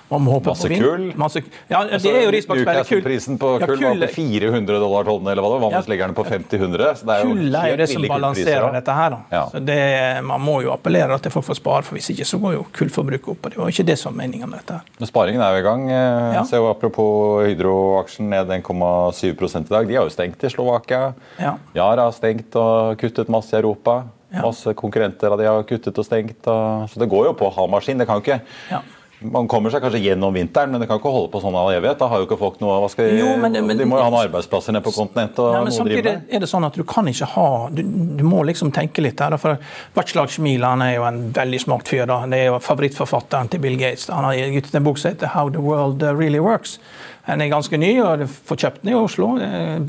Masse 0.10 0.72
kull. 0.72 1.10
Masse, 1.20 1.44
ja, 1.70 1.84
det 1.90 2.12
er 2.12 2.26
jo 2.28 2.34
ris 2.34 2.48
bak 2.50 2.62
speilet. 2.64 2.94
Prisen 3.06 3.40
på 3.42 3.56
kull, 3.64 3.84
var 3.84 4.04
på 4.06 4.12
400 4.16 4.80
dollar 4.82 5.08
tonnen, 5.10 5.32
eller 5.32 5.46
hva 5.46 5.52
det 5.52 5.58
var. 5.58 5.64
Vanligvis 5.66 5.92
ligger 5.94 6.12
den 6.12 6.18
på 6.18 6.26
50-100. 6.28 7.04
Kull 7.24 7.60
er 7.62 7.72
jo 7.74 7.80
det 7.82 7.90
som 7.94 8.08
balanserer 8.14 8.78
dette 8.80 8.98
her. 9.00 9.18
Da. 9.30 9.44
Så 9.54 9.64
det, 9.64 9.80
man 10.26 10.44
må 10.44 10.60
jo 10.66 10.74
appellere 10.74 11.20
til 11.24 11.34
folk 11.34 11.48
får 11.50 11.60
spare, 11.62 11.88
for 11.88 11.98
hvis 12.00 12.12
ikke 12.14 12.28
så 12.28 12.42
går 12.42 12.58
jo 12.58 12.66
kullforbruket 12.76 13.32
opp. 13.36 13.46
og 13.46 13.56
Det 13.56 13.62
var 13.62 13.74
ikke 13.74 13.88
det 13.90 13.98
som 14.02 14.12
var 14.14 14.20
meningen 14.24 14.52
med 14.52 14.64
dette. 14.64 14.80
Men 15.00 15.12
Sparingen 15.12 15.44
er 15.46 15.58
jo 15.58 15.64
i 15.64 15.68
gang. 15.68 15.88
Eh, 15.90 16.38
ja. 16.38 16.46
Så 16.48 16.62
apropos 16.70 17.46
Hydro-aksjen 17.48 18.30
ned 18.32 18.54
1,7 18.60 19.26
i 19.26 19.68
dag. 19.70 19.88
De 19.90 20.00
har 20.00 20.08
jo 20.08 20.14
stengt 20.14 20.44
i 20.44 20.54
Slovakia. 20.54 21.14
Ja. 21.40 21.58
Yara 21.76 22.10
har 22.10 22.16
stengt 22.16 22.56
og 22.60 23.00
kuttet 23.02 23.32
masse 23.32 23.56
i 23.56 23.62
Europa. 23.62 24.04
Ja. 24.30 24.46
Masse 24.46 24.76
konkurrenter 24.78 25.34
de 25.38 25.50
har 25.50 25.66
kuttet 25.66 25.98
og 25.98 26.06
stengt. 26.06 26.40
Og... 26.46 26.88
så 26.92 27.02
det 27.02 27.10
går 27.10 27.32
jo 27.32 27.36
på 27.38 27.50
halv 27.56 27.72
maskin. 27.74 27.98
Det 27.98 28.08
kan 28.10 28.20
jo 28.20 28.26
ikke 28.26 28.42
ja. 28.70 28.82
Man 29.20 29.50
kommer 29.52 29.68
seg 29.68 29.82
kanskje 29.84 30.00
gjennom 30.00 30.32
vinteren, 30.32 30.72
men 30.72 30.80
det 30.80 30.88
kan 30.88 31.00
ikke 31.02 31.12
holde 31.12 31.28
på 31.34 31.42
sånn 31.44 31.56
all 31.60 31.74
evighet. 31.74 31.98
Da 32.00 32.08
har 32.08 32.22
jo 32.22 32.28
ikke 32.28 32.38
folk 32.40 32.62
noe, 32.64 32.78
de, 32.88 33.08
jo, 33.18 33.34
men, 33.42 33.58
men, 33.68 33.76
de 33.76 33.88
må 33.88 33.98
jo 34.00 34.06
ha 34.06 34.12
noen 34.14 34.30
arbeidsplasser 34.30 34.72
nede 34.72 34.86
på 34.86 34.94
kontinentet. 34.96 35.42
og 35.44 35.58
ja, 35.58 35.64
men 35.66 35.76
Samtidig 35.76 36.14
er 36.16 36.44
det 36.46 36.48
sånn 36.48 36.64
at 36.64 36.80
du 36.80 36.86
kan 36.88 37.08
ikke 37.12 37.28
ha 37.34 37.50
Du, 37.76 37.82
du 37.84 38.24
må 38.24 38.46
liksom 38.48 38.72
tenke 38.76 39.04
litt 39.04 39.20
der. 39.20 39.36
for 39.42 39.60
Václav 39.98 40.32
Schmiel 40.32 40.64
er 40.70 40.94
jo 40.96 41.04
en 41.10 41.20
veldig 41.36 41.60
smart 41.66 41.92
fyr. 41.92 42.06
da, 42.08 42.22
Det 42.32 42.40
er 42.40 42.48
jo 42.54 42.62
favorittforfatteren 42.64 43.52
til 43.52 43.64
Bill 43.66 43.76
Gates. 43.82 44.08
Han 44.08 44.30
har 44.30 44.40
gitt 44.40 44.72
ut 44.72 44.80
en 44.80 44.88
bok 44.88 45.04
som 45.04 45.12
heter 45.12 45.36
'How 45.36 45.52
the 45.52 45.68
World 45.68 46.04
Really 46.16 46.40
Works'. 46.40 46.80
Den 47.28 47.44
er 47.44 47.52
ganske 47.52 47.78
ny, 47.78 47.92
og 48.02 48.24
du 48.24 48.26
får 48.28 48.62
kjøpt 48.64 48.84
den 48.84 48.94
i 48.94 48.98
Oslo. 48.98 49.34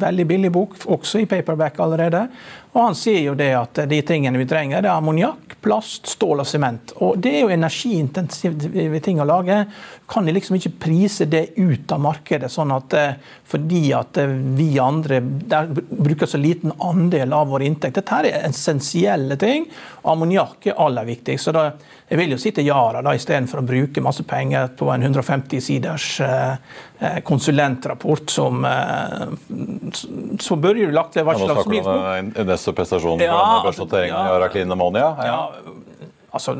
Veldig 0.00 0.26
billig 0.28 0.50
bok, 0.52 0.74
også 0.92 1.22
i 1.22 1.28
paperback 1.30 1.78
allerede. 1.80 2.26
Og 2.70 2.84
Han 2.84 2.94
sier 2.94 3.24
jo 3.24 3.34
det 3.34 3.50
at 3.58 3.80
de 3.90 3.98
tingene 4.06 4.38
vi 4.38 4.46
trenger, 4.46 4.82
det 4.82 4.90
er 4.90 4.98
ammoniakk, 5.00 5.56
plast, 5.60 6.06
stål 6.12 6.44
og 6.44 6.46
sement. 6.46 6.92
Og 7.02 7.18
Det 7.18 7.32
er 7.34 7.40
jo 7.42 7.54
energiintensive 7.54 9.00
ting 9.02 9.18
å 9.20 9.26
lage. 9.26 9.64
Kan 10.10 10.26
de 10.26 10.34
liksom 10.36 10.56
ikke 10.56 10.76
prise 10.86 11.26
det 11.26 11.56
ut 11.58 11.90
av 11.90 12.02
markedet, 12.04 12.50
sånn 12.50 12.70
at 12.74 12.94
eh, 12.94 13.16
fordi 13.50 13.82
at 13.96 14.20
eh, 14.22 14.36
vi 14.58 14.78
andre 14.78 15.18
bruker 15.20 16.30
så 16.30 16.38
liten 16.38 16.72
andel 16.78 17.34
av 17.34 17.50
vår 17.50 17.66
inntekt. 17.66 17.98
Dette 17.98 18.20
er 18.22 18.46
essensielle 18.46 19.38
ting. 19.40 19.66
Ammoniakk 20.06 20.70
er 20.70 20.78
aller 20.78 21.10
viktigst. 21.10 21.48
Så 21.48 21.54
da, 21.56 21.66
jeg 22.06 22.22
vil 22.22 22.36
jo 22.36 22.38
si 22.42 22.54
til 22.54 22.70
Yara 22.70 23.02
istedenfor 23.14 23.62
å 23.62 23.66
bruke 23.66 24.02
masse 24.02 24.22
penger 24.26 24.70
på 24.78 24.92
en 24.94 25.10
150 25.10 25.66
siders 25.66 26.12
eh, 26.22 26.54
konsulentrapport 27.24 28.28
som 28.28 28.66
Så 30.40 30.56
bør 30.60 30.76
du 30.76 30.90
lagt 30.92 31.14
til 31.16 31.24
hva 31.24 31.32
slags 31.38 31.70
Invest 32.36 32.68
og 32.68 32.76
prestasjon 32.76 33.22
ja, 33.24 33.38
på 33.38 33.70
børsnoteringen 33.70 34.16
ja, 34.16 34.26
i 34.26 34.34
Araklin 34.36 34.76
Ammonia? 34.76 35.14
Ja. 35.16 35.30
ja 35.30 35.80
altså, 36.30 36.54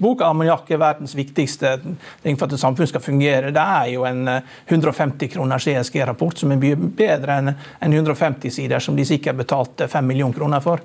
bok, 0.00 0.22
'Ammoniakk 0.22 0.70
er 0.70 0.80
verdens 0.80 1.14
viktigste 1.16 1.76
ting 2.22 2.38
for 2.38 2.46
at 2.46 2.56
et 2.56 2.62
samfunn 2.62 2.88
skal 2.88 3.04
fungere', 3.04 3.52
det 3.52 3.64
er 3.64 3.92
jo 3.94 4.04
en 4.04 4.28
150 4.68 5.24
eh, 5.24 5.32
kroners 5.34 5.66
ESG-rapport 5.66 6.38
som 6.38 6.52
er 6.52 6.60
mye 6.60 6.76
bedre 6.76 7.38
enn 7.40 7.54
150 7.92 8.50
sider 8.50 8.80
som 8.80 8.96
de 8.96 9.04
sikkert 9.04 9.36
betalte 9.36 9.88
5 9.88 10.06
millioner 10.06 10.36
kroner 10.36 10.60
for. 10.60 10.80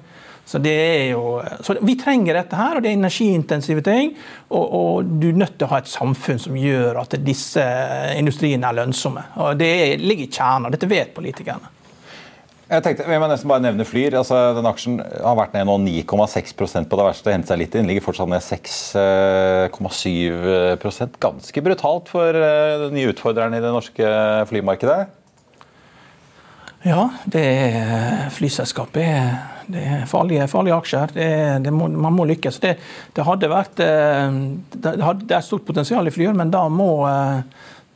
Så, 0.45 0.59
jo, 1.09 1.41
så 1.65 1.73
Vi 1.81 1.95
trenger 1.97 2.37
dette 2.37 2.57
her, 2.59 2.77
og 2.77 2.85
det 2.85 2.91
er 2.91 2.99
energiintensive 2.99 3.81
ting. 3.85 4.13
Og, 4.49 4.65
og, 4.65 5.05
du 5.05 5.29
er 5.31 5.39
nødt 5.41 5.57
til 5.57 5.65
å 5.65 5.71
ha 5.73 5.79
et 5.81 5.89
samfunn 5.89 6.39
som 6.41 6.57
gjør 6.59 7.01
at 7.01 7.17
disse 7.25 7.63
industriene 8.17 8.67
er 8.69 8.77
lønnsomme. 8.83 9.23
Og 9.41 9.57
Det 9.57 9.97
ligger 10.01 10.27
i 10.27 10.31
kjernen. 10.31 10.71
Dette 10.75 10.91
vet 10.91 11.15
politikerne. 11.15 11.67
Jeg 12.65 12.81
tenkte, 12.81 13.05
jeg 13.05 13.21
må 13.21 13.27
nesten 13.29 13.45
bare 13.49 13.61
nevne 13.61 13.85
Flyr. 13.85 14.15
altså 14.17 14.53
den 14.57 14.65
Aksjen 14.65 14.97
har 14.97 15.35
vært 15.37 15.53
ned 15.53 15.67
nå 15.69 15.75
9,6% 15.83 16.89
på 16.89 16.97
det 16.97 17.05
verste. 17.05 17.31
Hentet 17.33 17.49
seg 17.51 17.59
litt 17.61 17.75
inn. 17.77 17.87
Ligger 17.89 18.05
fortsatt 18.07 18.31
ned 18.31 18.41
6,7% 18.41 21.19
Ganske 21.21 21.59
brutalt 21.67 22.05
for 22.09 22.29
de 22.33 22.87
den 22.87 22.95
nye 22.97 23.11
utfordrerne 23.13 23.57
i 23.59 23.65
det 23.65 23.73
norske 23.73 24.05
flymarkedet? 24.49 24.99
Ja, 26.85 27.09
det 27.25 27.41
er 27.41 28.27
flyselskapet. 28.29 29.31
Det 29.67 29.81
er 29.81 30.03
farlige, 30.05 30.45
farlige 30.47 30.75
aksjer. 30.75 31.13
Det, 31.15 31.29
det 31.65 31.71
må, 31.73 31.87
man 31.89 32.13
må 32.13 32.27
lykkes. 32.29 32.59
Det, 32.61 32.75
det 33.17 33.25
hadde 33.25 33.49
vært 33.49 33.81
eh, 33.81 34.35
det, 34.75 34.91
hadde, 35.01 35.25
er 35.33 35.41
stort 35.41 35.65
potensial 35.65 36.05
i 36.05 36.13
flyer, 36.13 36.35
men 36.37 36.53
da 36.53 36.67
må 36.69 36.91
eh, 37.09 37.39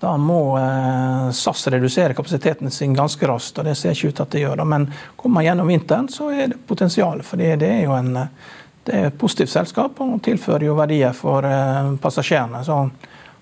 da 0.01 0.15
må 0.17 0.55
eh, 0.57 1.29
SAS 1.35 1.67
redusere 1.69 2.15
kapasiteten 2.17 2.73
sin 2.73 2.97
ganske 2.97 3.29
raskt, 3.29 3.61
og 3.61 3.69
det 3.69 3.75
ser 3.77 3.93
ikke 3.93 4.09
ut 4.09 4.17
til 4.17 4.25
at 4.25 4.33
det 4.33 4.43
gjør. 4.45 4.57
det. 4.63 4.67
Men 4.73 4.89
kommer 5.19 5.37
man 5.37 5.49
gjennom 5.51 5.69
vinteren, 5.69 6.09
så 6.09 6.31
er 6.33 6.49
det 6.49 6.61
potensial. 6.65 7.21
For 7.27 7.37
det 7.37 7.69
er 7.69 7.83
jo 7.83 7.93
en, 7.93 8.13
det 8.89 8.95
er 8.95 9.11
et 9.11 9.21
positivt 9.21 9.53
selskap 9.53 10.01
og 10.01 10.17
tilfører 10.25 10.65
jo 10.65 10.79
verdier 10.79 11.13
for 11.13 11.45
passasjerene. 12.01 12.65
Så 12.65 12.81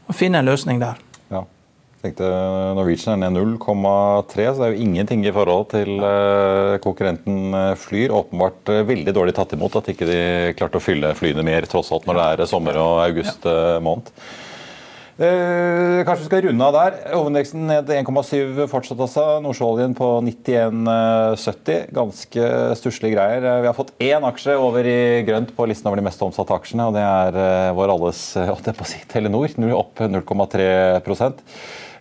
å 0.08 0.16
finne 0.18 0.44
en 0.44 0.52
løsning 0.52 0.84
der. 0.84 1.07
Tenkte 2.04 2.28
Norwegian 2.78 3.24
er 3.26 3.32
ned 3.34 3.58
0,3, 3.58 4.50
så 4.54 4.62
det 4.62 4.68
er 4.68 4.74
jo 4.76 4.84
ingenting 4.86 5.24
i 5.26 5.34
forhold 5.34 5.70
til 5.74 5.96
eh, 5.98 6.76
konkurrenten 6.84 7.56
Flyr. 7.82 8.14
Åpenbart 8.20 8.74
veldig 8.90 9.16
dårlig 9.18 9.34
tatt 9.38 9.56
imot 9.58 9.80
at 9.80 9.90
ikke 9.94 10.10
de 10.10 10.20
klarte 10.60 10.78
å 10.78 10.84
fylle 10.84 11.16
flyene 11.18 11.46
mer, 11.48 11.66
tross 11.70 11.90
alt 11.96 12.06
når 12.10 12.22
det 12.22 12.28
er 12.28 12.52
sommer 12.52 12.78
og 12.82 13.02
august 13.08 13.50
måned. 13.82 14.14
Eh, 15.18 16.04
kanskje 16.06 16.22
vi 16.22 16.28
skal 16.28 16.44
runde 16.46 16.66
av 16.68 16.76
der. 16.76 16.98
Hovedindeksen 17.10 17.64
ned 17.66 17.88
1,7 17.90 18.68
fortsatt 18.70 19.00
altså. 19.02 19.24
Nordsjøoljen 19.42 19.96
på 19.98 20.10
91,70. 20.28 21.88
Ganske 21.98 22.50
stusslige 22.78 23.16
greier. 23.16 23.42
Eh, 23.42 23.64
vi 23.64 23.70
har 23.72 23.74
fått 23.74 23.96
én 23.98 24.28
aksje 24.30 24.54
over 24.62 24.86
i 24.86 25.24
grønt 25.26 25.56
på 25.58 25.66
listen 25.66 25.90
over 25.90 25.98
de 25.98 26.06
mest 26.06 26.22
omsatte 26.22 26.54
aksjene, 26.54 26.86
og 26.86 26.94
det 26.94 27.02
er 27.02 27.42
eh, 27.42 27.74
vår 27.80 27.96
alles 27.96 28.22
holdt 28.38 28.70
jeg 28.70 28.78
på 28.78 28.86
å 28.86 28.92
si, 28.92 29.02
Telenor. 29.10 29.58
Opp 29.80 30.06
0,3 30.06 30.70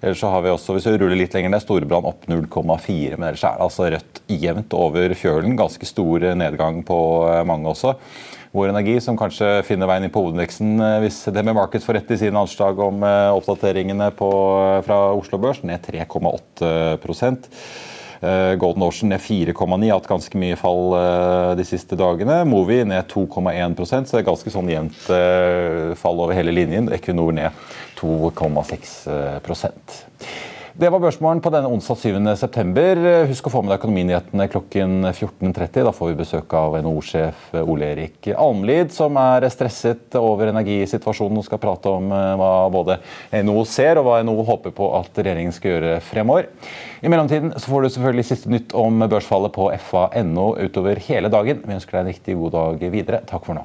Ellers 0.02 0.20
så 0.20 0.30
har 0.32 0.44
vi 0.44 0.52
også, 0.52 0.76
hvis 0.76 0.86
vi 0.90 0.96
ruller 1.00 1.18
litt 1.18 1.34
lenger 1.36 1.54
ned, 1.54 1.64
Storebrand 1.64 2.08
opp 2.08 2.26
0,4. 2.28 3.16
Men 3.16 3.30
ellers 3.30 3.44
er 3.46 3.58
det 3.58 3.66
altså 3.66 3.90
rødt 3.92 4.22
jevnt 4.30 4.76
over 4.76 5.14
fjølen. 5.16 5.58
Ganske 5.58 5.88
stor 5.88 6.30
nedgang 6.36 6.82
på 6.86 6.98
mange 7.48 7.72
også. 7.72 7.96
Vår 8.56 8.70
Energi, 8.72 8.94
som 9.04 9.18
kanskje 9.20 9.48
finner 9.68 9.88
veien 9.90 10.06
inn 10.06 10.12
på 10.12 10.22
hovedindeksen 10.22 10.78
eh, 10.80 11.00
hvis 11.04 11.18
det 11.28 11.42
med 11.44 11.58
Markets 11.58 11.84
får 11.84 11.98
rett 11.98 12.14
i 12.14 12.16
sine 12.22 12.40
anslag 12.40 12.78
om 12.80 13.04
eh, 13.04 13.34
oppdateringene 13.36 14.08
på, 14.16 14.30
eh, 14.62 14.78
fra 14.86 15.00
Oslo 15.12 15.40
Børs, 15.42 15.60
ned 15.66 15.84
3,8 15.84 16.96
Golden 18.56 18.80
Ocean 18.82 19.10
ned 19.12 19.20
4,9, 19.20 19.90
hatt 19.92 20.06
ganske 20.08 20.38
mye 20.40 20.56
fall 20.56 20.94
de 21.58 21.64
siste 21.68 21.98
dagene. 22.00 22.38
Movi 22.48 22.78
ned 22.88 23.04
2,1 23.12 23.76
så 23.84 24.00
det 24.00 24.22
er 24.22 24.24
ganske 24.24 24.52
sånn 24.54 24.70
jevnt 24.72 25.02
fall 26.00 26.22
over 26.24 26.32
hele 26.34 26.54
linjen. 26.56 26.88
Equinor 26.96 27.36
ned 27.36 27.52
2,6 27.96 29.08
Det 30.76 30.90
var 30.92 31.00
børsmålen 31.00 31.40
på 31.40 31.48
denne 31.54 31.70
onsdag 31.72 31.96
7.9. 32.02 33.28
Husk 33.30 33.46
å 33.48 33.52
få 33.54 33.62
med 33.64 33.72
deg 33.72 33.78
økonominyhetene 33.80 34.46
klokken 34.52 35.08
14.30. 35.08 35.86
Da 35.86 35.92
får 35.96 36.10
vi 36.10 36.18
besøk 36.18 36.52
av 36.58 36.76
NHO-sjef 36.84 37.56
Ole 37.62 37.88
Erik 37.94 38.28
Almlid, 38.36 38.92
som 38.92 39.16
er 39.16 39.48
stresset 39.54 40.18
over 40.20 40.52
energisituasjonen 40.52 41.40
og 41.40 41.48
skal 41.48 41.62
prate 41.64 41.96
om 41.96 42.12
eh, 42.12 42.34
hva 42.36 42.52
både 42.76 43.00
NHO 43.32 43.64
ser 43.72 43.96
og 43.96 44.10
hva 44.10 44.20
NHO 44.28 44.44
håper 44.52 44.76
på 44.76 44.92
at 45.00 45.16
regjeringen 45.16 45.56
skal 45.56 45.78
gjøre 45.78 45.98
fremover. 46.04 46.52
I 47.00 47.08
mellomtiden 47.08 47.56
så 47.56 47.72
får 47.72 47.86
du 47.86 47.92
selvfølgelig 47.96 48.28
siste 48.34 48.52
nytt 48.52 48.76
om 48.76 49.00
børsfallet 49.08 49.56
på 49.56 49.72
fa.no 49.88 50.50
utover 50.60 51.00
hele 51.08 51.32
dagen. 51.32 51.64
Vi 51.64 51.80
ønsker 51.80 51.96
deg 51.96 52.04
en 52.04 52.12
riktig 52.12 52.40
god 52.44 52.58
dag 52.60 52.90
videre. 52.92 53.24
Takk 53.24 53.48
for 53.48 53.56
nå. 53.56 53.64